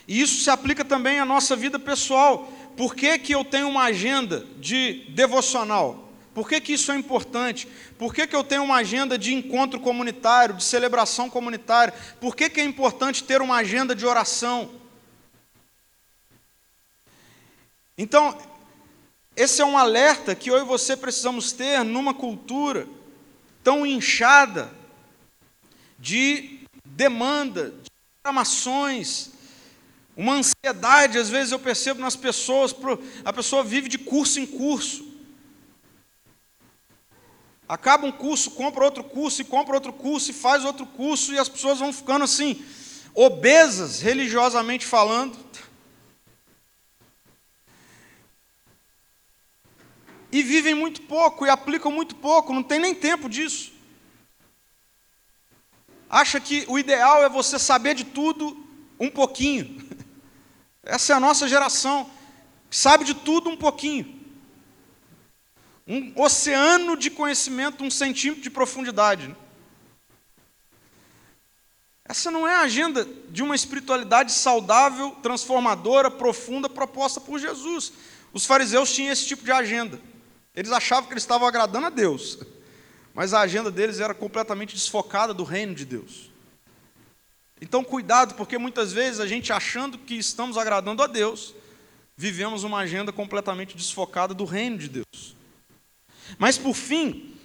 [0.08, 2.52] E isso se aplica também à nossa vida pessoal.
[2.78, 6.10] Por que, que eu tenho uma agenda de devocional?
[6.34, 7.68] Por que, que isso é importante?
[7.98, 11.94] Por que, que eu tenho uma agenda de encontro comunitário, de celebração comunitária?
[12.22, 14.72] Por que, que é importante ter uma agenda de oração?
[17.98, 18.38] Então,
[19.36, 22.88] esse é um alerta que eu e você precisamos ter numa cultura
[23.62, 24.72] tão inchada
[26.02, 29.30] de demanda, de reclamações,
[30.18, 32.76] uma ansiedade, às vezes eu percebo nas pessoas,
[33.24, 35.10] a pessoa vive de curso em curso.
[37.70, 41.40] Acaba um curso, compra outro curso, e compra outro curso, e faz outro curso, e
[41.40, 42.66] as pessoas vão ficando assim,
[43.14, 45.38] obesas, religiosamente falando,
[50.32, 53.81] e vivem muito pouco e aplicam muito pouco, não tem nem tempo disso.
[56.12, 58.67] Acha que o ideal é você saber de tudo
[59.00, 59.82] um pouquinho.
[60.84, 62.12] Essa é a nossa geração,
[62.69, 64.19] que sabe de tudo um pouquinho.
[65.88, 69.34] Um oceano de conhecimento, um centímetro de profundidade.
[72.04, 77.93] Essa não é a agenda de uma espiritualidade saudável, transformadora, profunda, proposta por Jesus.
[78.34, 79.97] Os fariseus tinham esse tipo de agenda.
[80.54, 82.38] Eles achavam que eles estavam agradando a Deus,
[83.13, 86.32] mas a agenda deles era completamente desfocada do reino de Deus.
[87.62, 91.54] Então, cuidado, porque muitas vezes a gente achando que estamos agradando a Deus,
[92.17, 95.36] vivemos uma agenda completamente desfocada do reino de Deus.
[96.39, 97.36] Mas, por fim,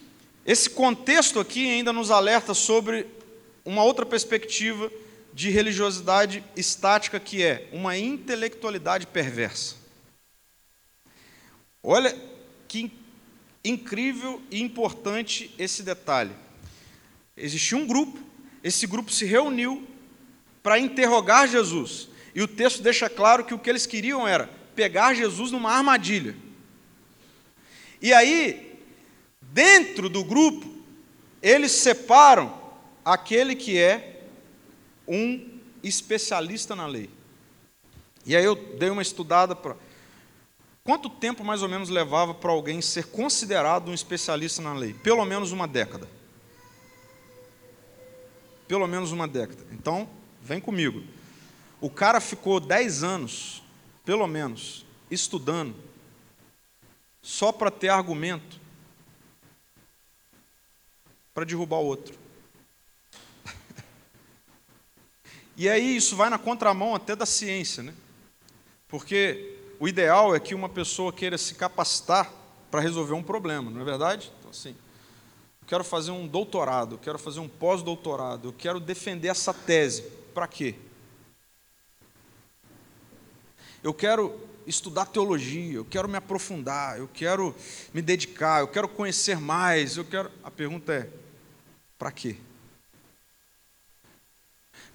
[0.44, 3.06] esse contexto aqui ainda nos alerta sobre
[3.64, 4.90] uma outra perspectiva
[5.34, 9.74] de religiosidade estática, que é uma intelectualidade perversa.
[11.82, 12.18] Olha
[12.66, 12.90] que
[13.68, 16.32] incrível e importante esse detalhe.
[17.36, 18.18] Existia um grupo,
[18.62, 19.86] esse grupo se reuniu
[20.62, 22.08] para interrogar Jesus.
[22.34, 26.36] E o texto deixa claro que o que eles queriam era pegar Jesus numa armadilha.
[28.00, 28.78] E aí,
[29.40, 30.66] dentro do grupo,
[31.42, 32.60] eles separam
[33.04, 34.24] aquele que é
[35.06, 37.08] um especialista na lei.
[38.24, 39.76] E aí eu dei uma estudada para
[40.86, 44.94] Quanto tempo mais ou menos levava para alguém ser considerado um especialista na lei?
[44.94, 46.08] Pelo menos uma década.
[48.68, 49.66] Pelo menos uma década.
[49.72, 50.08] Então,
[50.40, 51.02] vem comigo.
[51.80, 53.64] O cara ficou 10 anos,
[54.04, 55.74] pelo menos, estudando,
[57.20, 58.60] só para ter argumento
[61.34, 62.16] para derrubar o outro.
[65.56, 67.92] e aí isso vai na contramão até da ciência, né?
[68.86, 72.32] Porque o ideal é que uma pessoa queira se capacitar
[72.70, 74.32] para resolver um problema, não é verdade?
[74.38, 79.28] Então, assim, eu quero fazer um doutorado, eu quero fazer um pós-doutorado, eu quero defender
[79.28, 80.02] essa tese.
[80.34, 80.74] Para quê?
[83.82, 87.54] Eu quero estudar teologia, eu quero me aprofundar, eu quero
[87.94, 90.30] me dedicar, eu quero conhecer mais, eu quero.
[90.42, 91.08] A pergunta é:
[91.98, 92.36] para quê?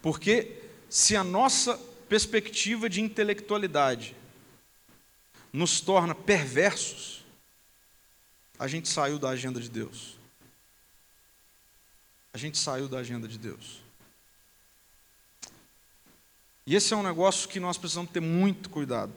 [0.02, 0.58] Porque
[0.90, 4.16] se a nossa perspectiva de intelectualidade
[5.52, 7.24] nos torna perversos,
[8.58, 10.18] a gente saiu da agenda de Deus.
[12.34, 13.82] A gente saiu da agenda de Deus.
[16.66, 19.14] E esse é um negócio que nós precisamos ter muito cuidado.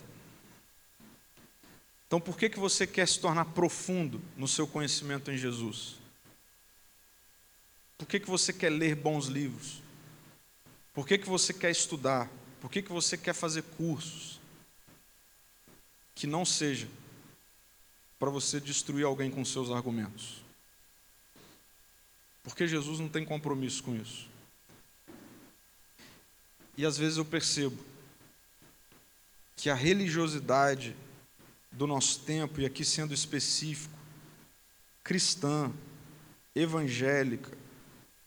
[2.06, 5.96] Então, por que, que você quer se tornar profundo no seu conhecimento em Jesus?
[7.98, 9.82] Por que, que você quer ler bons livros?
[10.92, 12.30] Por que, que você quer estudar?
[12.60, 14.33] Por que, que você quer fazer cursos?
[16.14, 16.88] Que não seja
[18.18, 20.42] para você destruir alguém com seus argumentos.
[22.42, 24.28] Porque Jesus não tem compromisso com isso.
[26.76, 27.82] E às vezes eu percebo
[29.56, 30.94] que a religiosidade
[31.70, 33.94] do nosso tempo, e aqui sendo específico,
[35.02, 35.72] cristã,
[36.54, 37.56] evangélica,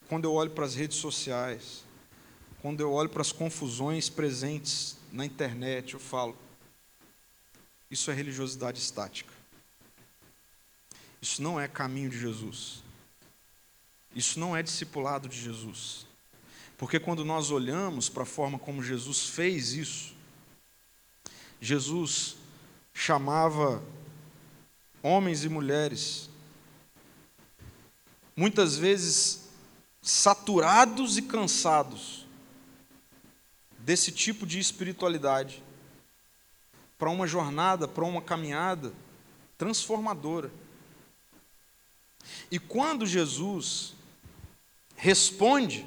[0.07, 1.83] quando eu olho para as redes sociais,
[2.61, 6.35] quando eu olho para as confusões presentes na internet, eu falo.
[7.89, 9.33] Isso é religiosidade estática.
[11.21, 12.83] Isso não é caminho de Jesus.
[14.15, 16.05] Isso não é discipulado de Jesus.
[16.77, 20.15] Porque quando nós olhamos para a forma como Jesus fez isso,
[21.59, 22.35] Jesus
[22.93, 23.83] chamava
[25.01, 26.29] homens e mulheres,
[28.35, 29.47] muitas vezes
[30.01, 32.25] saturados e cansados
[33.79, 35.63] desse tipo de espiritualidade,
[36.97, 38.93] para uma jornada, para uma caminhada
[39.57, 40.51] transformadora.
[42.51, 43.93] E quando Jesus
[44.95, 45.85] responde,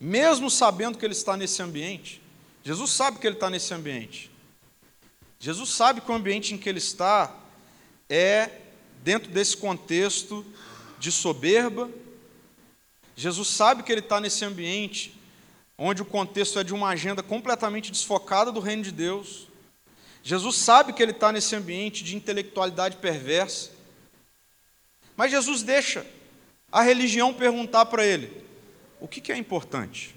[0.00, 2.20] mesmo sabendo que ele está nesse ambiente,
[2.62, 4.30] Jesus sabe que ele está nesse ambiente.
[5.38, 7.34] Jesus sabe que o ambiente em que ele está
[8.08, 8.60] é
[9.02, 10.44] dentro desse contexto
[10.98, 11.90] de soberba.
[13.16, 15.18] Jesus sabe que ele está nesse ambiente
[15.78, 19.48] onde o contexto é de uma agenda completamente desfocada do reino de Deus.
[20.22, 23.70] Jesus sabe que ele está nesse ambiente de intelectualidade perversa.
[25.16, 26.06] Mas Jesus deixa
[26.70, 28.44] a religião perguntar para ele:
[29.00, 30.14] o que, que é importante?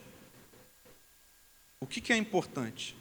[1.80, 2.96] O que, que é importante?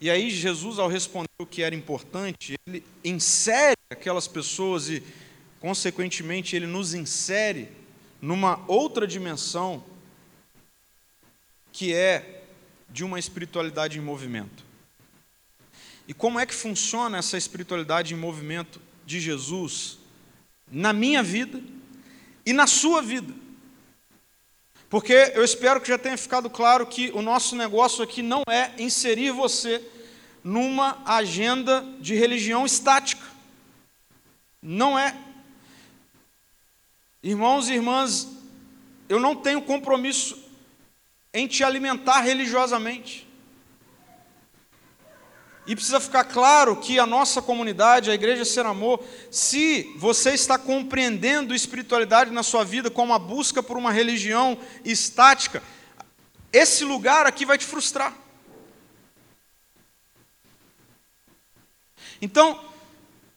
[0.00, 5.02] E aí, Jesus, ao responder o que era importante, ele insere aquelas pessoas e,
[5.60, 7.68] consequentemente, ele nos insere
[8.20, 9.84] numa outra dimensão
[11.72, 12.44] que é
[12.88, 14.71] de uma espiritualidade em movimento.
[16.06, 19.98] E como é que funciona essa espiritualidade em movimento de Jesus
[20.70, 21.60] na minha vida
[22.44, 23.32] e na sua vida?
[24.90, 28.74] Porque eu espero que já tenha ficado claro que o nosso negócio aqui não é
[28.78, 29.82] inserir você
[30.44, 33.24] numa agenda de religião estática.
[34.60, 35.16] Não é.
[37.22, 38.28] Irmãos e irmãs,
[39.08, 40.38] eu não tenho compromisso
[41.32, 43.26] em te alimentar religiosamente.
[45.64, 50.58] E precisa ficar claro que a nossa comunidade, a Igreja Ser Amor, se você está
[50.58, 55.62] compreendendo espiritualidade na sua vida como a busca por uma religião estática,
[56.52, 58.12] esse lugar aqui vai te frustrar.
[62.20, 62.60] Então,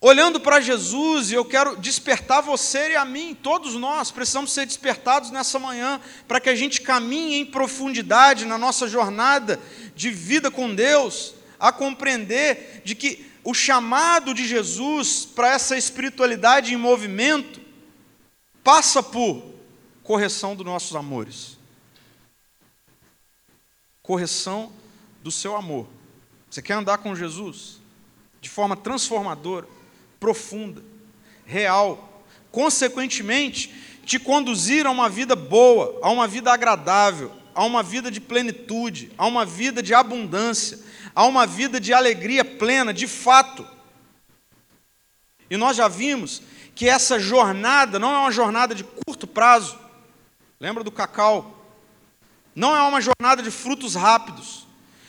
[0.01, 5.29] olhando para Jesus, eu quero despertar você e a mim, todos nós precisamos ser despertados
[5.29, 9.59] nessa manhã, para que a gente caminhe em profundidade na nossa jornada
[9.95, 11.35] de vida com Deus
[11.67, 17.59] a compreender de que o chamado de Jesus para essa espiritualidade em movimento
[18.63, 19.43] passa por
[20.03, 21.57] correção dos nossos amores.
[24.03, 24.71] Correção
[25.23, 25.87] do seu amor.
[26.51, 27.79] Você quer andar com Jesus
[28.39, 29.67] de forma transformadora,
[30.19, 30.83] profunda,
[31.47, 33.73] real, consequentemente,
[34.05, 39.11] te conduzir a uma vida boa, a uma vida agradável, a uma vida de plenitude,
[39.17, 40.79] a uma vida de abundância,
[41.15, 43.65] a uma vida de alegria plena, de fato.
[45.49, 46.41] E nós já vimos
[46.75, 49.79] que essa jornada não é uma jornada de curto prazo.
[50.59, 51.65] Lembra do cacau?
[52.53, 54.67] Não é uma jornada de frutos rápidos.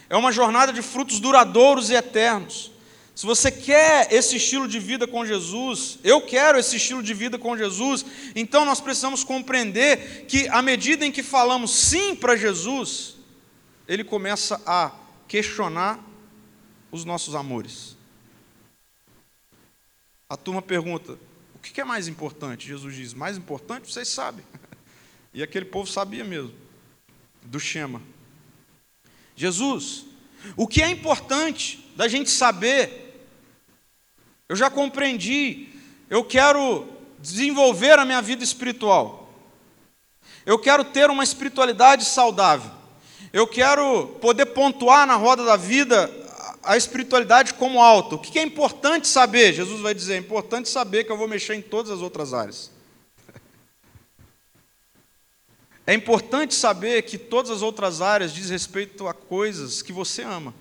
[0.08, 2.70] É uma jornada de frutos duradouros e eternos.
[3.16, 7.38] Se você quer esse estilo de vida com Jesus, eu quero esse estilo de vida
[7.38, 13.16] com Jesus, então nós precisamos compreender que, à medida em que falamos sim para Jesus,
[13.88, 14.92] ele começa a
[15.28, 16.00] questionar
[16.90, 17.96] os nossos amores.
[20.28, 21.18] A turma pergunta:
[21.54, 22.66] o que é mais importante?
[22.66, 24.44] Jesus diz: mais importante, vocês sabem.
[25.34, 26.54] E aquele povo sabia mesmo,
[27.42, 28.00] do Shema.
[29.34, 30.06] Jesus,
[30.56, 33.28] o que é importante da gente saber?
[34.48, 35.68] Eu já compreendi,
[36.08, 39.30] eu quero desenvolver a minha vida espiritual.
[40.46, 42.70] Eu quero ter uma espiritualidade saudável.
[43.32, 46.10] Eu quero poder pontuar na roda da vida
[46.62, 48.16] a espiritualidade como alto.
[48.16, 49.52] O que é importante saber?
[49.52, 52.70] Jesus vai dizer: é importante saber que eu vou mexer em todas as outras áreas.
[55.86, 60.52] É importante saber que todas as outras áreas diz respeito a coisas que você ama.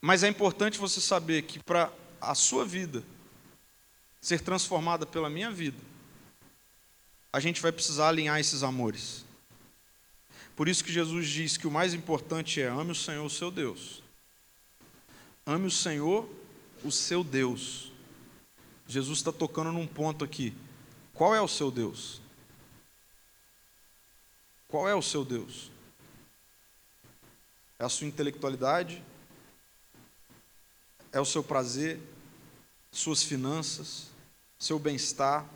[0.00, 3.04] Mas é importante você saber que para a sua vida
[4.20, 5.78] ser transformada pela minha vida,
[7.32, 9.24] a gente vai precisar alinhar esses amores.
[10.54, 13.50] Por isso que Jesus diz que o mais importante é ame o Senhor, o seu
[13.50, 14.02] Deus.
[15.46, 16.28] Ame o Senhor,
[16.84, 17.90] o seu Deus.
[18.86, 20.54] Jesus está tocando num ponto aqui.
[21.14, 22.20] Qual é o seu Deus?
[24.68, 25.70] Qual é o seu Deus?
[27.78, 29.02] É a sua intelectualidade?
[31.10, 31.98] É o seu prazer?
[32.90, 34.08] Suas finanças?
[34.58, 35.48] Seu bem-estar?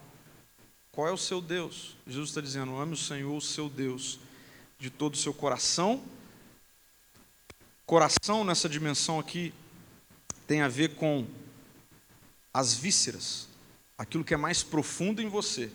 [0.91, 1.97] Qual é o seu Deus?
[2.07, 4.19] Jesus está dizendo: ame o Senhor, o seu Deus
[4.79, 6.03] de todo o seu coração,
[7.87, 9.55] Coração nessa dimensão aqui
[10.45, 11.25] tem a ver com
[12.53, 13.47] as vísceras,
[13.97, 15.71] aquilo que é mais profundo em você.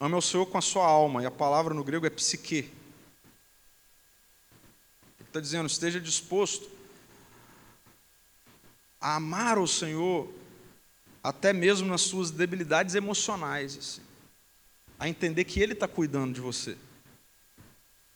[0.00, 2.72] Ame ao Senhor com a sua alma, e a palavra no grego é psique.
[5.18, 6.70] Ele está dizendo, esteja disposto
[8.98, 10.32] a amar o Senhor
[11.22, 14.02] até mesmo nas suas debilidades emocionais, assim.
[14.98, 16.78] a entender que Ele está cuidando de você,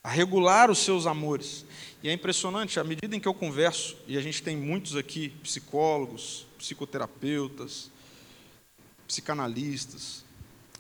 [0.03, 1.65] a regular os seus amores.
[2.03, 5.31] E é impressionante, à medida em que eu converso, e a gente tem muitos aqui,
[5.43, 7.91] psicólogos, psicoterapeutas,
[9.07, 10.25] psicanalistas,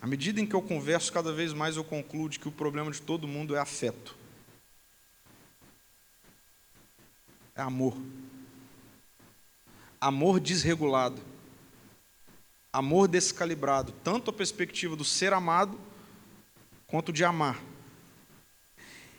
[0.00, 3.00] à medida em que eu converso, cada vez mais eu concluo que o problema de
[3.00, 4.16] todo mundo é afeto.
[7.54, 7.96] É amor.
[10.00, 11.32] Amor desregulado
[12.72, 15.78] amor descalibrado, tanto a perspectiva do ser amado
[16.86, 17.60] quanto de amar.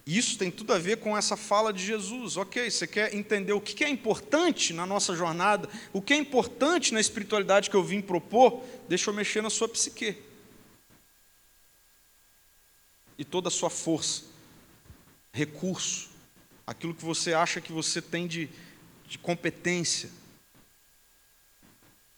[0.06, 2.36] Isso tem tudo a ver com essa fala de Jesus.
[2.36, 6.93] Ok, você quer entender o que é importante na nossa jornada, o que é importante
[6.93, 8.62] na espiritualidade que eu vim propor?
[8.89, 10.18] Deixa eu mexer na sua psique.
[13.18, 14.24] E toda a sua força,
[15.32, 16.10] recurso,
[16.68, 18.49] aquilo que você acha que você tem de,
[19.08, 20.10] de competência,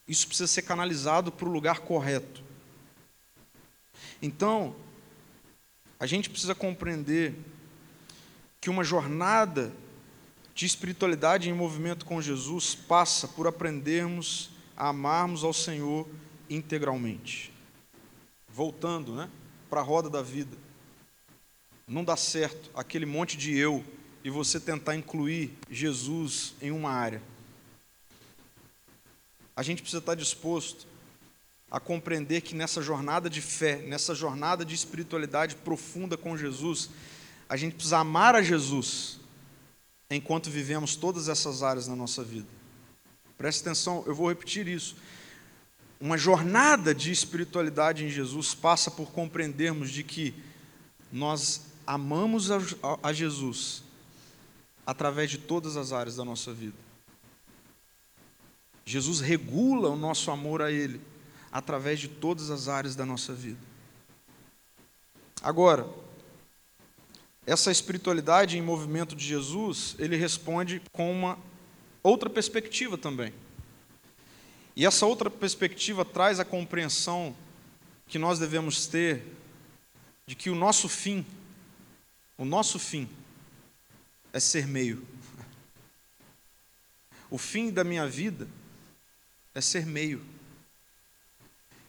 [0.07, 2.43] isso precisa ser canalizado para o lugar correto.
[4.21, 4.75] Então,
[5.99, 7.35] a gente precisa compreender
[8.65, 9.71] que uma jornada
[10.55, 16.07] de espiritualidade em movimento com Jesus passa por aprendermos a amarmos ao Senhor
[16.49, 17.53] integralmente.
[18.49, 19.29] Voltando né,
[19.69, 20.57] para a roda da vida.
[21.87, 23.85] Não dá certo aquele monte de eu
[24.23, 27.21] e você tentar incluir Jesus em uma área
[29.55, 30.85] a gente precisa estar disposto
[31.71, 36.89] a compreender que nessa jornada de fé, nessa jornada de espiritualidade profunda com Jesus,
[37.47, 39.19] a gente precisa amar a Jesus
[40.09, 42.47] enquanto vivemos todas essas áreas na nossa vida.
[43.37, 44.95] Preste atenção, eu vou repetir isso.
[45.99, 50.33] Uma jornada de espiritualidade em Jesus passa por compreendermos de que
[51.11, 52.59] nós amamos a,
[53.01, 53.83] a, Jesus
[54.85, 56.77] através de todas as áreas da nossa vida.
[58.85, 61.01] Jesus regula o nosso amor a Ele
[61.51, 63.59] através de todas as áreas da nossa vida.
[65.41, 65.87] Agora,
[67.45, 71.37] essa espiritualidade em movimento de Jesus, ele responde com uma
[72.01, 73.31] outra perspectiva também.
[74.75, 77.35] E essa outra perspectiva traz a compreensão
[78.07, 79.23] que nós devemos ter
[80.25, 81.25] de que o nosso fim,
[82.37, 83.07] o nosso fim,
[84.33, 85.05] é ser meio.
[87.29, 88.47] O fim da minha vida
[89.53, 90.23] é ser meio.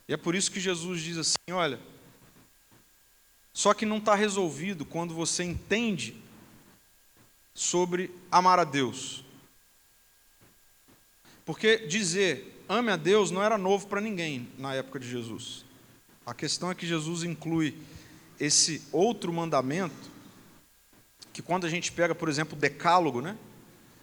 [0.07, 1.81] E é por isso que Jesus diz assim: olha,
[3.57, 6.15] só que não está resolvido quando você entende
[7.55, 9.25] sobre amar a Deus.
[11.43, 15.65] Porque dizer ame a Deus não era novo para ninguém na época de Jesus.
[16.27, 17.75] A questão é que Jesus inclui
[18.39, 20.11] esse outro mandamento,
[21.33, 23.39] que quando a gente pega, por exemplo, o decálogo, né?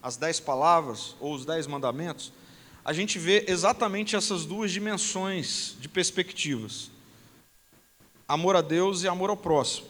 [0.01, 2.33] as dez palavras ou os dez mandamentos,
[2.83, 6.89] a gente vê exatamente essas duas dimensões de perspectivas:
[8.33, 9.87] amor a Deus e amor ao próximo.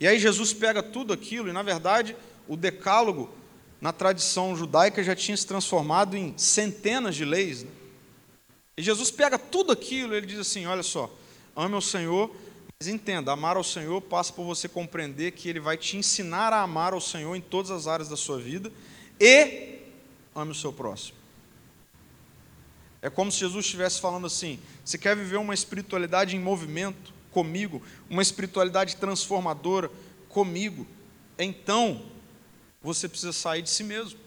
[0.00, 3.30] E aí Jesus pega tudo aquilo, e na verdade o decálogo,
[3.80, 7.62] na tradição judaica, já tinha se transformado em centenas de leis.
[7.62, 7.70] Né?
[8.76, 11.10] E Jesus pega tudo aquilo, ele diz assim: olha só,
[11.54, 12.30] ame ao Senhor,
[12.80, 16.62] mas entenda, amar ao Senhor passa por você compreender que Ele vai te ensinar a
[16.62, 18.72] amar ao Senhor em todas as áreas da sua vida
[19.20, 19.78] e
[20.34, 21.17] ame o seu próximo.
[23.00, 27.82] É como se Jesus estivesse falando assim: você quer viver uma espiritualidade em movimento comigo,
[28.10, 29.90] uma espiritualidade transformadora
[30.28, 30.86] comigo,
[31.38, 32.02] então
[32.82, 34.18] você precisa sair de si mesmo.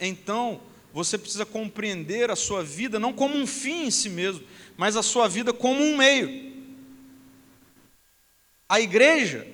[0.00, 0.60] Então
[0.92, 4.44] você precisa compreender a sua vida não como um fim em si mesmo,
[4.76, 6.48] mas a sua vida como um meio.
[8.68, 9.46] A igreja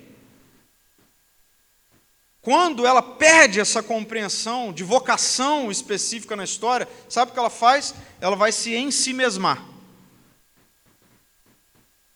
[2.44, 7.94] quando ela perde essa compreensão de vocação específica na história, sabe o que ela faz?
[8.20, 9.64] Ela vai se ensimesmar.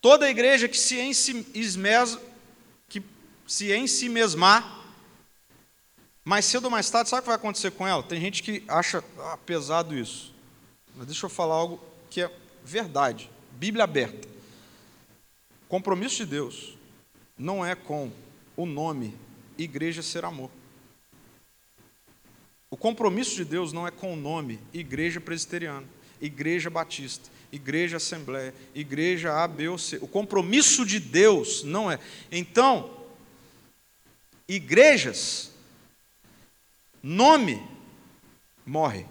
[0.03, 2.21] Toda igreja que se, ensimesma,
[2.91, 3.03] que
[3.47, 4.85] se ensimesmar,
[6.23, 8.03] mais cedo ou mais tarde, sabe o que vai acontecer com ela?
[8.03, 10.35] Tem gente que acha ah, pesado isso.
[10.95, 12.31] Mas deixa eu falar algo que é
[12.63, 13.31] verdade.
[13.53, 14.29] Bíblia aberta.
[15.71, 16.77] Compromisso de Deus
[17.37, 18.13] não é com
[18.55, 19.17] o nome
[19.59, 20.51] igreja ser amor.
[22.71, 25.87] O compromisso de Deus não é com o nome Igreja Presbiteriana,
[26.21, 29.97] Igreja Batista, Igreja Assembleia, Igreja A, B ou C.
[29.97, 31.99] O compromisso de Deus não é.
[32.31, 32.99] Então,
[34.47, 35.51] igrejas
[37.03, 37.63] nome
[38.67, 39.07] morre.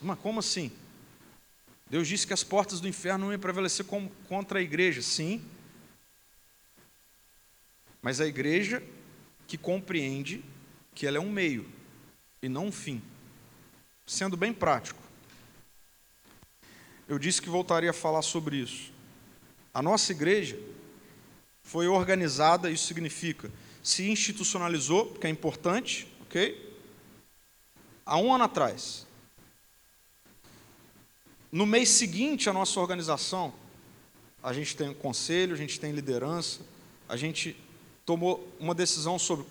[0.00, 0.70] Mas como assim?
[1.90, 3.84] Deus disse que as portas do inferno não iam prevalecer
[4.28, 5.02] contra a igreja.
[5.02, 5.44] Sim.
[8.02, 8.82] Mas a igreja
[9.46, 10.44] que compreende
[10.94, 11.66] que ela é um meio
[12.42, 13.00] e não um fim.
[14.04, 15.00] Sendo bem prático.
[17.08, 18.92] Eu disse que voltaria a falar sobre isso.
[19.72, 20.58] A nossa igreja
[21.62, 23.50] foi organizada, isso significa,
[23.82, 26.76] se institucionalizou, que é importante, ok?
[28.04, 29.06] Há um ano atrás.
[31.50, 33.54] No mês seguinte à nossa organização,
[34.42, 36.60] a gente tem um conselho, a gente tem liderança,
[37.08, 37.56] a gente
[38.04, 39.46] tomou uma decisão sobre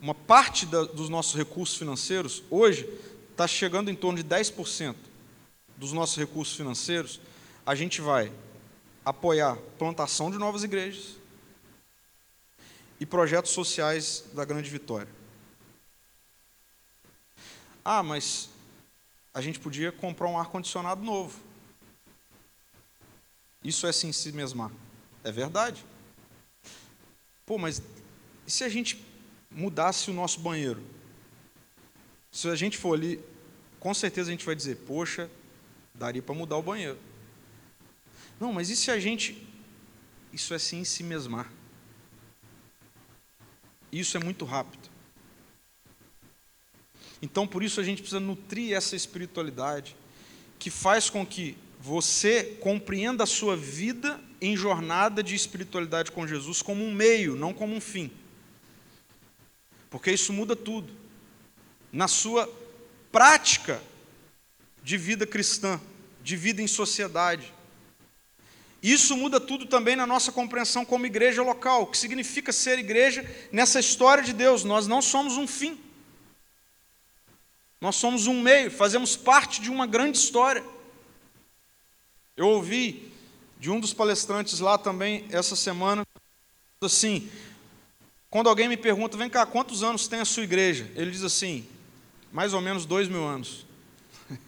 [0.00, 2.88] uma parte da, dos nossos recursos financeiros, hoje
[3.30, 4.94] está chegando em torno de 10%
[5.76, 7.20] dos nossos recursos financeiros,
[7.64, 8.32] a gente vai
[9.04, 11.16] apoiar plantação de novas igrejas
[13.00, 15.08] e projetos sociais da Grande Vitória.
[17.84, 18.50] Ah, mas
[19.32, 21.38] a gente podia comprar um ar-condicionado novo.
[23.62, 24.70] Isso é si mesmar.
[25.22, 25.84] É verdade.
[27.48, 27.80] Pô, mas
[28.46, 29.02] e se a gente
[29.50, 30.82] mudasse o nosso banheiro?
[32.30, 33.18] Se a gente for ali,
[33.80, 35.30] com certeza a gente vai dizer, poxa,
[35.94, 36.98] daria para mudar o banheiro.
[38.38, 39.48] Não, mas e se a gente.
[40.30, 41.50] Isso é sim si mesmar.
[43.90, 44.86] Isso é muito rápido.
[47.22, 49.96] Então, por isso, a gente precisa nutrir essa espiritualidade
[50.58, 56.62] que faz com que você compreenda a sua vida em jornada de espiritualidade com Jesus
[56.62, 58.10] como um meio, não como um fim.
[59.90, 60.92] Porque isso muda tudo.
[61.92, 62.48] Na sua
[63.10, 63.82] prática
[64.82, 65.80] de vida cristã,
[66.22, 67.52] de vida em sociedade.
[68.82, 73.28] Isso muda tudo também na nossa compreensão como igreja local, o que significa ser igreja
[73.50, 74.62] nessa história de Deus.
[74.62, 75.78] Nós não somos um fim.
[77.80, 80.64] Nós somos um meio, fazemos parte de uma grande história.
[82.36, 83.07] Eu ouvi
[83.58, 86.06] de um dos palestrantes lá também essa semana,
[86.80, 87.28] assim,
[88.30, 90.90] quando alguém me pergunta, vem cá, quantos anos tem a sua igreja?
[90.94, 91.66] Ele diz assim,
[92.32, 93.66] mais ou menos dois mil anos.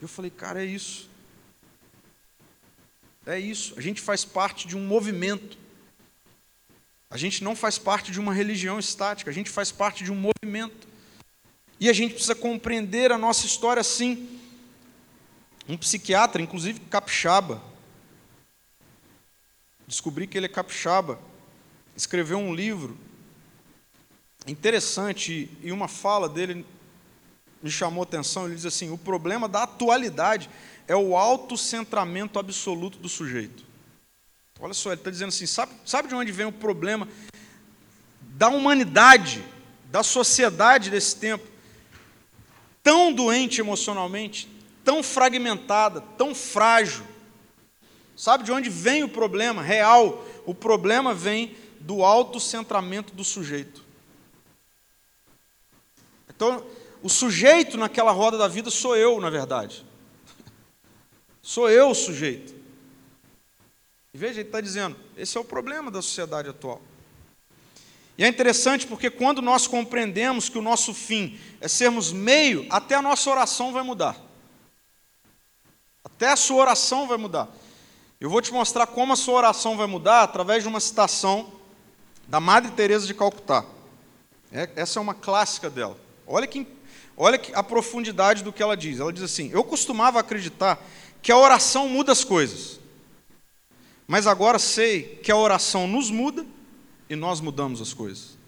[0.00, 1.08] Eu falei, cara, é isso.
[3.24, 3.74] É isso.
[3.76, 5.58] A gente faz parte de um movimento.
[7.10, 10.16] A gente não faz parte de uma religião estática, a gente faz parte de um
[10.16, 10.88] movimento.
[11.78, 14.35] E a gente precisa compreender a nossa história assim.
[15.68, 17.60] Um psiquiatra, inclusive capixaba,
[19.86, 21.18] descobri que ele é capixaba,
[21.96, 22.96] escreveu um livro
[24.46, 26.64] interessante e uma fala dele
[27.62, 28.46] me chamou atenção.
[28.46, 30.48] Ele diz assim: o problema da atualidade
[30.86, 33.64] é o autocentramento absoluto do sujeito.
[34.60, 37.08] Olha só, ele está dizendo assim: sabe, sabe de onde vem o problema
[38.20, 39.44] da humanidade,
[39.86, 41.46] da sociedade desse tempo?
[42.82, 44.48] Tão doente emocionalmente,
[44.86, 47.04] tão fragmentada, tão frágil.
[48.16, 50.24] Sabe de onde vem o problema real?
[50.46, 53.84] O problema vem do autocentramento do sujeito.
[56.30, 56.64] Então,
[57.02, 59.84] o sujeito naquela roda da vida sou eu, na verdade.
[61.42, 62.54] Sou eu o sujeito.
[64.14, 66.80] E veja, ele está dizendo: esse é o problema da sociedade atual.
[68.16, 72.94] E é interessante porque quando nós compreendemos que o nosso fim é sermos meio, até
[72.94, 74.25] a nossa oração vai mudar.
[76.06, 77.48] Até a sua oração vai mudar.
[78.20, 81.52] Eu vou te mostrar como a sua oração vai mudar através de uma citação
[82.28, 83.64] da Madre Teresa de Calcutá.
[84.52, 85.98] É, essa é uma clássica dela.
[86.24, 86.64] Olha que,
[87.16, 89.00] olha que a profundidade do que ela diz.
[89.00, 90.78] Ela diz assim: Eu costumava acreditar
[91.20, 92.78] que a oração muda as coisas.
[94.06, 96.46] Mas agora sei que a oração nos muda
[97.10, 98.38] e nós mudamos as coisas.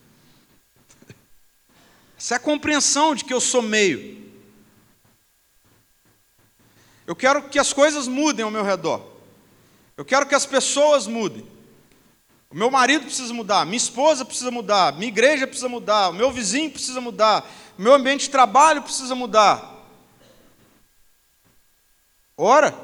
[2.16, 4.27] Essa é a compreensão de que eu sou meio.
[7.08, 9.02] Eu quero que as coisas mudem ao meu redor.
[9.96, 11.42] Eu quero que as pessoas mudem.
[12.50, 16.30] O meu marido precisa mudar, minha esposa precisa mudar, minha igreja precisa mudar, o meu
[16.30, 19.74] vizinho precisa mudar, o meu ambiente de trabalho precisa mudar.
[22.36, 22.78] Ora,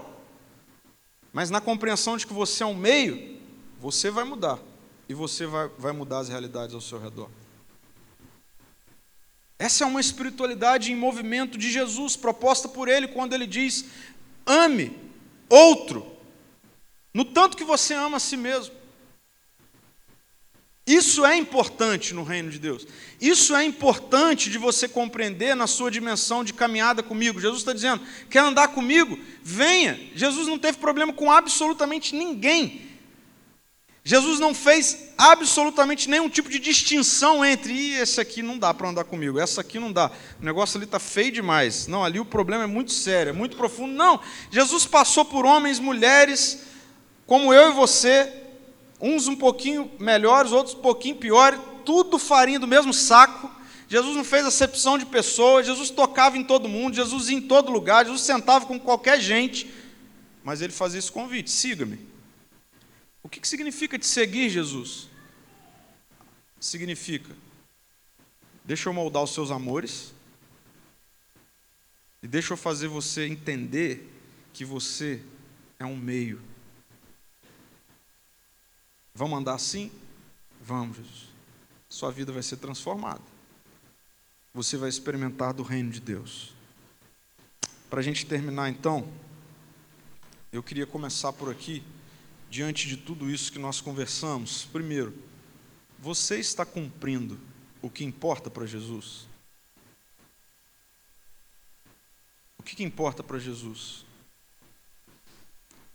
[1.30, 3.38] mas na compreensão de que você é um meio,
[3.78, 4.58] você vai mudar.
[5.06, 7.28] E você vai, vai mudar as realidades ao seu redor.
[9.58, 13.84] Essa é uma espiritualidade em movimento de Jesus, proposta por Ele quando Ele diz:
[14.46, 14.96] ame
[15.48, 16.06] outro,
[17.12, 18.74] no tanto que você ama a si mesmo.
[20.86, 22.86] Isso é importante no reino de Deus.
[23.18, 27.40] Isso é importante de você compreender na sua dimensão de caminhada comigo.
[27.40, 29.18] Jesus está dizendo: quer andar comigo?
[29.42, 29.98] Venha.
[30.14, 32.93] Jesus não teve problema com absolutamente ninguém.
[34.06, 38.90] Jesus não fez absolutamente nenhum tipo de distinção entre e esse aqui não dá para
[38.90, 40.10] andar comigo, essa aqui não dá.
[40.38, 41.86] O negócio ali está feio demais.
[41.86, 43.94] Não, ali o problema é muito sério, é muito profundo.
[43.94, 46.64] Não, Jesus passou por homens, mulheres,
[47.26, 48.30] como eu e você,
[49.00, 53.50] uns um pouquinho melhores, outros um pouquinho piores, tudo farinha do mesmo saco.
[53.88, 57.72] Jesus não fez acepção de pessoas, Jesus tocava em todo mundo, Jesus ia em todo
[57.72, 59.72] lugar, Jesus sentava com qualquer gente,
[60.42, 62.13] mas ele fazia esse convite: siga-me.
[63.24, 65.08] O que, que significa te seguir, Jesus?
[66.60, 67.34] Significa,
[68.62, 70.12] deixa eu moldar os seus amores,
[72.22, 74.10] e deixa eu fazer você entender
[74.52, 75.22] que você
[75.78, 76.40] é um meio.
[79.14, 79.90] Vamos andar assim?
[80.60, 81.28] Vamos, Jesus.
[81.88, 83.22] Sua vida vai ser transformada.
[84.52, 86.52] Você vai experimentar do reino de Deus.
[87.88, 89.10] Para a gente terminar, então,
[90.52, 91.82] eu queria começar por aqui
[92.54, 94.64] diante de tudo isso que nós conversamos?
[94.66, 95.12] Primeiro,
[95.98, 97.36] você está cumprindo
[97.82, 99.26] o que importa para Jesus?
[102.56, 104.06] O que, que importa para Jesus?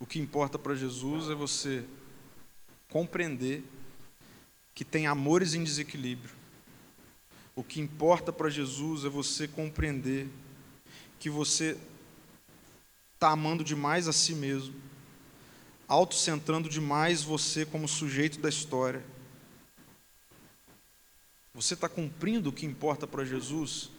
[0.01, 1.85] O que importa para Jesus é você
[2.89, 3.63] compreender
[4.75, 6.35] que tem amores em desequilíbrio.
[7.55, 10.27] O que importa para Jesus é você compreender
[11.21, 11.77] que você
[13.13, 14.88] está amando demais a si mesmo
[15.89, 19.03] autocentrando demais você como sujeito da história.
[21.53, 23.89] Você está cumprindo o que importa para Jesus?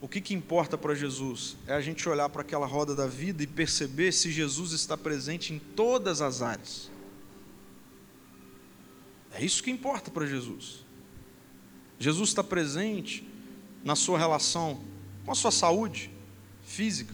[0.00, 1.56] O que, que importa para Jesus?
[1.66, 5.52] É a gente olhar para aquela roda da vida e perceber se Jesus está presente
[5.52, 6.90] em todas as áreas.
[9.32, 10.84] É isso que importa para Jesus.
[11.98, 13.28] Jesus está presente
[13.82, 14.80] na sua relação
[15.24, 16.10] com a sua saúde
[16.62, 17.12] física.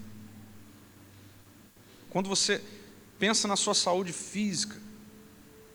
[2.10, 2.62] Quando você
[3.23, 4.77] Pensa na sua saúde física.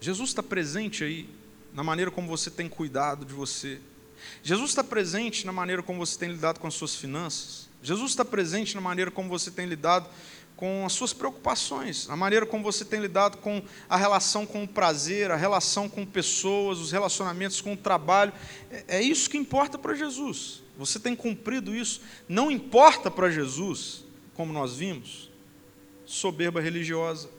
[0.01, 1.29] Jesus está presente aí,
[1.73, 3.79] na maneira como você tem cuidado de você.
[4.43, 7.69] Jesus está presente na maneira como você tem lidado com as suas finanças.
[7.81, 10.09] Jesus está presente na maneira como você tem lidado
[10.57, 14.67] com as suas preocupações, na maneira como você tem lidado com a relação com o
[14.67, 18.33] prazer, a relação com pessoas, os relacionamentos com o trabalho.
[18.69, 20.63] É, é isso que importa para Jesus.
[20.77, 22.01] Você tem cumprido isso.
[22.27, 25.31] Não importa para Jesus, como nós vimos,
[26.05, 27.36] soberba religiosa.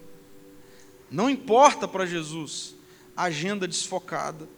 [1.10, 2.74] Não importa para Jesus
[3.16, 4.48] agenda desfocada.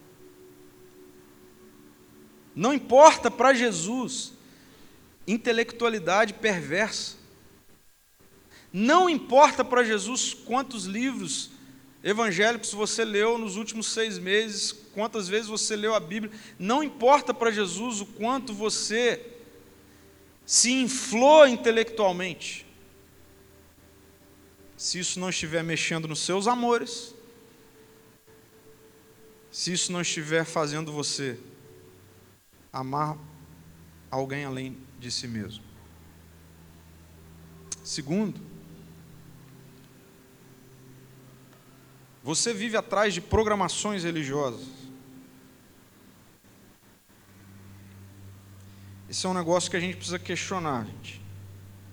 [2.54, 4.32] Não importa para Jesus
[5.26, 7.16] intelectualidade perversa.
[8.72, 11.50] Não importa para Jesus quantos livros
[12.02, 16.32] evangélicos você leu nos últimos seis meses, quantas vezes você leu a Bíblia.
[16.58, 19.24] Não importa para Jesus o quanto você
[20.44, 22.66] se inflou intelectualmente
[24.80, 27.14] se isso não estiver mexendo nos seus amores,
[29.52, 31.38] se isso não estiver fazendo você
[32.72, 33.18] amar
[34.10, 35.62] alguém além de si mesmo.
[37.84, 38.40] Segundo,
[42.22, 44.66] você vive atrás de programações religiosas.
[49.10, 51.19] Esse é um negócio que a gente precisa questionar, gente.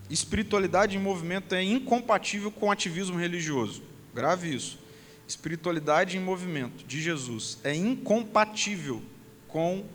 [0.10, 3.84] Espiritualidade em movimento é incompatível com ativismo religioso.
[4.14, 4.80] Grave isso.
[5.28, 9.03] Espiritualidade em movimento de Jesus é incompatível
[9.47, 9.86] com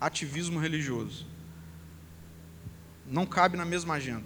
[0.00, 1.26] ativismo religioso.
[3.06, 4.24] Não cabe na mesma agenda.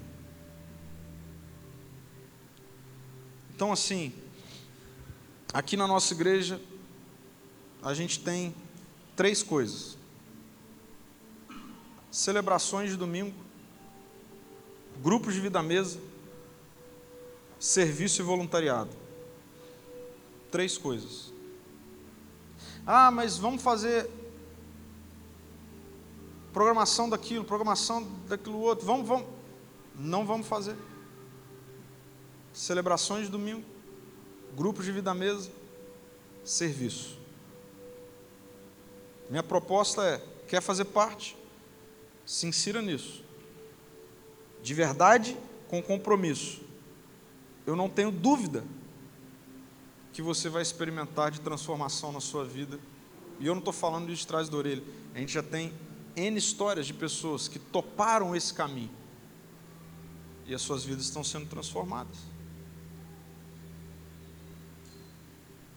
[3.54, 4.12] Então, assim,
[5.52, 6.60] aqui na nossa igreja,
[7.82, 8.54] a gente tem
[9.16, 9.96] três coisas:
[12.10, 13.34] celebrações de domingo,
[15.02, 15.98] grupos de vida à mesa,
[17.58, 18.90] serviço e voluntariado.
[20.50, 21.32] Três coisas.
[22.86, 24.08] Ah, mas vamos fazer
[26.52, 28.86] programação daquilo, programação daquilo outro.
[28.86, 29.26] Vamos, vamos.
[29.94, 30.76] Não vamos fazer.
[32.52, 33.64] Celebrações de domingo,
[34.54, 35.50] grupos de vida à mesa,
[36.44, 37.18] serviço.
[39.28, 41.36] Minha proposta é: quer fazer parte?
[42.24, 43.25] Se insira nisso
[44.66, 45.36] de verdade
[45.68, 46.60] com compromisso,
[47.64, 48.64] eu não tenho dúvida
[50.12, 52.76] que você vai experimentar de transformação na sua vida.
[53.38, 54.82] E eu não estou falando de trás da orelha.
[55.14, 55.72] A gente já tem
[56.16, 58.90] N histórias de pessoas que toparam esse caminho.
[60.46, 62.16] E as suas vidas estão sendo transformadas.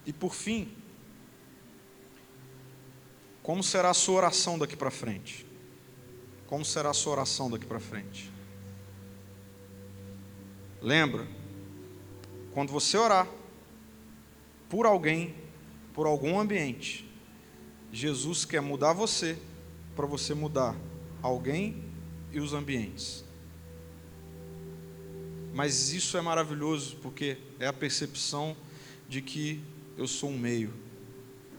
[0.04, 0.76] E por fim,
[3.44, 5.46] como será a sua oração daqui para frente?
[6.48, 8.39] Como será a sua oração daqui para frente?
[10.82, 11.28] Lembra,
[12.54, 13.28] quando você orar
[14.70, 15.36] por alguém,
[15.94, 17.10] por algum ambiente.
[17.92, 19.38] Jesus quer mudar você
[19.96, 20.76] para você mudar
[21.22, 21.84] alguém
[22.32, 23.26] e os ambientes.
[25.54, 28.56] Mas isso é maravilhoso porque é a percepção
[29.10, 29.62] de que
[29.98, 30.72] eu sou um meio.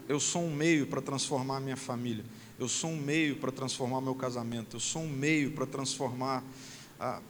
[0.08, 2.24] Eu sou um meio para transformar a minha família.
[2.58, 4.76] Eu sou um meio para transformar meu casamento.
[4.76, 6.44] Eu sou um meio para transformar
[6.98, 7.20] a,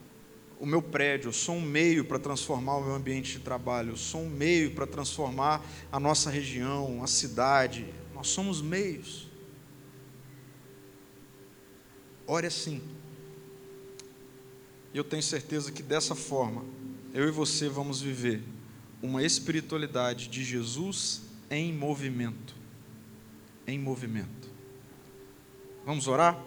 [0.61, 1.29] o meu prédio.
[1.29, 3.93] Eu sou um meio para transformar o meu ambiente de trabalho.
[3.93, 7.87] Eu sou um meio para transformar a nossa região, a cidade.
[8.15, 9.27] Nós somos meios.
[12.27, 12.83] Ore assim.
[14.93, 16.65] E eu tenho certeza que dessa forma,
[17.15, 18.43] eu e você vamos viver
[19.03, 22.55] uma espiritualidade de Jesus em movimento.
[23.67, 24.51] Em movimento.
[25.87, 26.39] Vamos orar?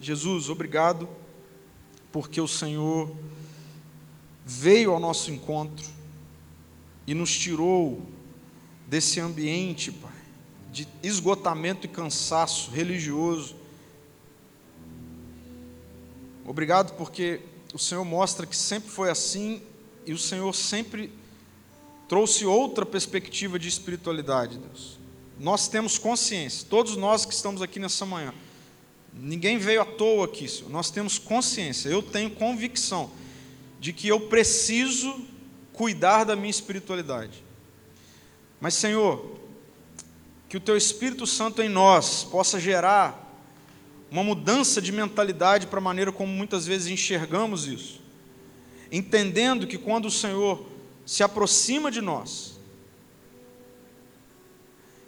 [0.00, 1.08] Jesus, obrigado,
[2.12, 3.16] porque o Senhor
[4.44, 5.86] veio ao nosso encontro
[7.06, 8.02] e nos tirou
[8.86, 10.12] desse ambiente, Pai,
[10.70, 13.56] de esgotamento e cansaço religioso.
[16.44, 17.40] Obrigado porque
[17.72, 19.62] o Senhor mostra que sempre foi assim
[20.04, 21.10] e o Senhor sempre
[22.06, 24.98] trouxe outra perspectiva de espiritualidade, Deus.
[25.40, 28.32] Nós temos consciência, todos nós que estamos aqui nessa manhã,
[29.12, 30.70] ninguém veio à toa aqui, Senhor.
[30.70, 33.10] nós temos consciência, eu tenho convicção
[33.78, 35.26] de que eu preciso
[35.72, 37.42] cuidar da minha espiritualidade.
[38.60, 39.38] Mas, Senhor,
[40.48, 43.20] que o Teu Espírito Santo em nós possa gerar
[44.10, 48.00] uma mudança de mentalidade para a maneira como muitas vezes enxergamos isso,
[48.92, 50.64] entendendo que quando o Senhor
[51.04, 52.58] se aproxima de nós,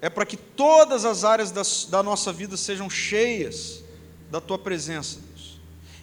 [0.01, 3.83] é para que todas as áreas da, da nossa vida sejam cheias
[4.31, 5.21] da Tua presença,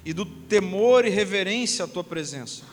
[0.05, 2.63] e do temor e reverência à Tua presença.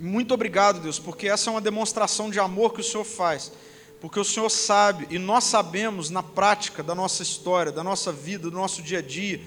[0.00, 3.52] muito obrigado, Deus, porque essa é uma demonstração de amor que o Senhor faz
[4.02, 8.50] porque o Senhor sabe e nós sabemos na prática da nossa história, da nossa vida,
[8.50, 9.40] do nosso dia a dia,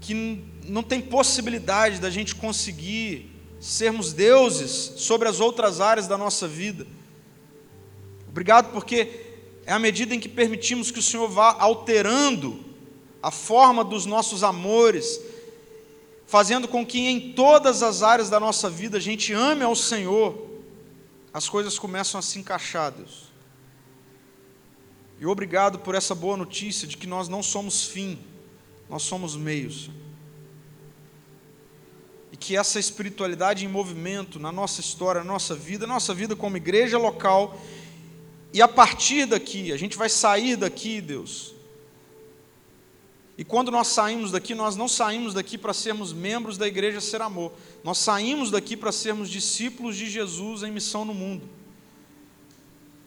[0.00, 3.28] que não tem possibilidade da gente conseguir
[3.58, 6.86] sermos deuses sobre as outras áreas da nossa vida.
[8.28, 9.24] Obrigado porque
[9.66, 12.64] é à medida em que permitimos que o Senhor vá alterando
[13.20, 15.20] a forma dos nossos amores,
[16.34, 20.36] fazendo com que em todas as áreas da nossa vida a gente ame ao Senhor,
[21.32, 23.32] as coisas começam a se encaixar, Deus.
[25.20, 28.18] E obrigado por essa boa notícia de que nós não somos fim,
[28.90, 29.88] nós somos meios.
[32.32, 36.34] E que essa espiritualidade em movimento na nossa história, na nossa vida, na nossa vida
[36.34, 37.56] como igreja local,
[38.52, 41.53] e a partir daqui, a gente vai sair daqui, Deus.
[43.36, 47.20] E quando nós saímos daqui, nós não saímos daqui para sermos membros da igreja Ser
[47.20, 47.52] Amor.
[47.82, 51.48] Nós saímos daqui para sermos discípulos de Jesus em missão no mundo.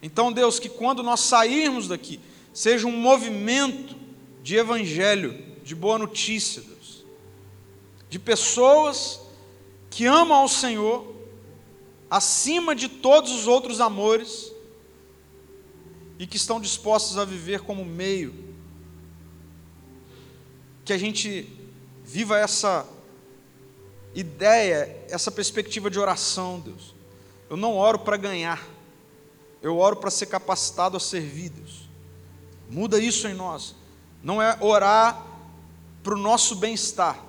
[0.01, 2.19] Então, Deus, que quando nós sairmos daqui,
[2.53, 3.95] seja um movimento
[4.43, 7.05] de evangelho, de boa notícia, Deus,
[8.09, 9.21] de pessoas
[9.89, 11.15] que amam ao Senhor
[12.09, 14.51] acima de todos os outros amores
[16.19, 18.46] e que estão dispostos a viver como meio.
[20.87, 21.45] Que a gente
[22.05, 22.87] viva essa
[24.15, 26.95] ideia, essa perspectiva de oração, Deus.
[27.49, 28.65] Eu não oro para ganhar.
[29.61, 31.89] Eu oro para ser capacitado a servir, Deus.
[32.69, 33.75] Muda isso em nós.
[34.23, 35.25] Não é orar
[36.01, 37.21] para o nosso bem-estar,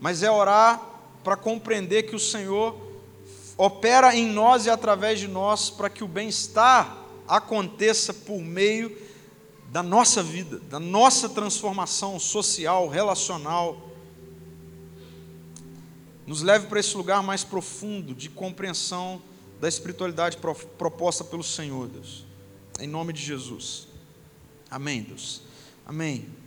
[0.00, 0.80] mas é orar
[1.24, 2.76] para compreender que o Senhor
[3.56, 8.96] opera em nós e através de nós para que o bem-estar aconteça por meio
[9.72, 13.90] da nossa vida, da nossa transformação social, relacional.
[16.26, 19.22] Nos leve para esse lugar mais profundo de compreensão
[19.58, 20.36] da espiritualidade
[20.76, 22.26] proposta pelo Senhor, Deus.
[22.78, 23.88] Em nome de Jesus.
[24.70, 25.40] Amém, Deus.
[25.86, 26.41] Amém.